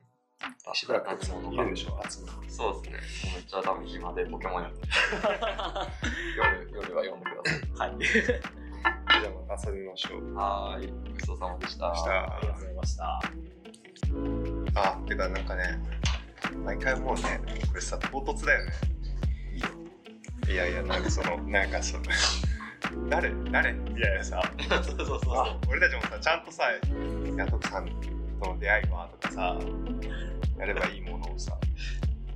[0.73, 2.51] しばらくでしょ、集まる。
[2.51, 3.31] そうですね。
[3.35, 4.87] めっちゃ多分暇でポケモンやってる。
[6.35, 7.89] 夜、夜は読んでください。
[7.89, 7.99] はい。
[8.01, 10.33] じゃあまた遊びましょう。
[10.33, 11.11] はーい。
[11.13, 11.95] ごちそうさまでした。
[11.95, 13.21] したありがとうございました。
[14.75, 15.79] あ、てかなんかね、
[16.65, 18.73] 毎回もうね、これさ、唐突だよね。
[20.49, 22.03] いやいや、なんかその、なんかその、
[23.09, 23.73] 誰誰？
[23.73, 24.41] みたいなさ、
[24.83, 25.33] そうそうそうそう。
[25.35, 26.63] あ俺たちもさ、ちゃんとさ、
[27.37, 27.85] ヤトクさん
[28.41, 29.59] との出会いはとかさ、
[30.57, 31.57] やればいいものをさ、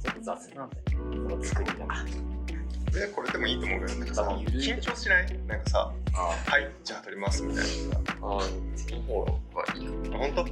[0.04, 1.30] ちょっと雑なんだよね。
[1.30, 1.76] この作りが。
[2.96, 5.40] え、これでもいいと思うけど、なんかさ、緊張しない？
[5.48, 6.20] なんかさ、あ
[6.52, 8.02] はい、じゃあ撮りますみたいなさ。
[8.22, 10.46] あー、次の方がいいかあ本当？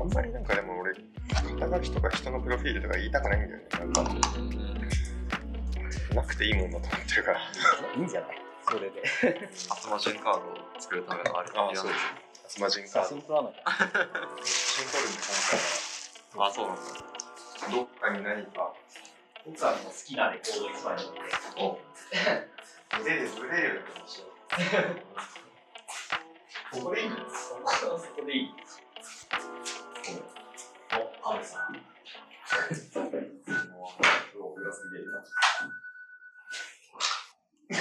[0.00, 0.94] あんまりなんかでも俺、
[1.60, 3.64] 肩書きとか人のプロフィールとか言いたくないんだよね。
[3.72, 4.10] なんか、な。
[4.10, 4.78] うん。
[6.14, 7.40] なくていいもんだと思ってるから。
[7.96, 8.38] いいんじゃない？
[8.68, 9.02] それで。
[9.68, 11.48] 初マジンカードを作るためのあれ。
[11.50, 11.94] あいらない
[12.48, 13.08] スマジンカード。
[13.08, 13.70] 写真撮らなきゃ。
[14.44, 15.18] 写真撮るんで
[16.34, 16.98] 今あ、そうなんですね。
[17.60, 17.76] 回は。
[17.76, 18.72] どっかに何か、
[19.46, 21.18] 奥さんの好きなレコード一枚持って。
[21.60, 24.24] お腕でブレるようにしよ
[26.72, 27.62] ここでいいんですそこ
[28.26, 28.50] でいい？
[31.24, 31.72] お、アルさん。
[33.72, 33.92] も
[34.34, 35.22] う、僕がすげえな。
[37.70, 37.74] い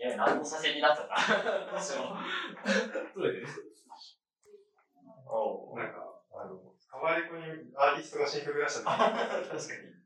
[0.00, 1.16] や、何の写真になったか。
[1.70, 2.14] どうしよ
[3.16, 3.20] う。
[3.20, 3.44] どれう。
[5.78, 6.58] なんか、あの、
[6.90, 7.42] タワレコに
[7.76, 10.03] アーティストが新曲出した時確かに。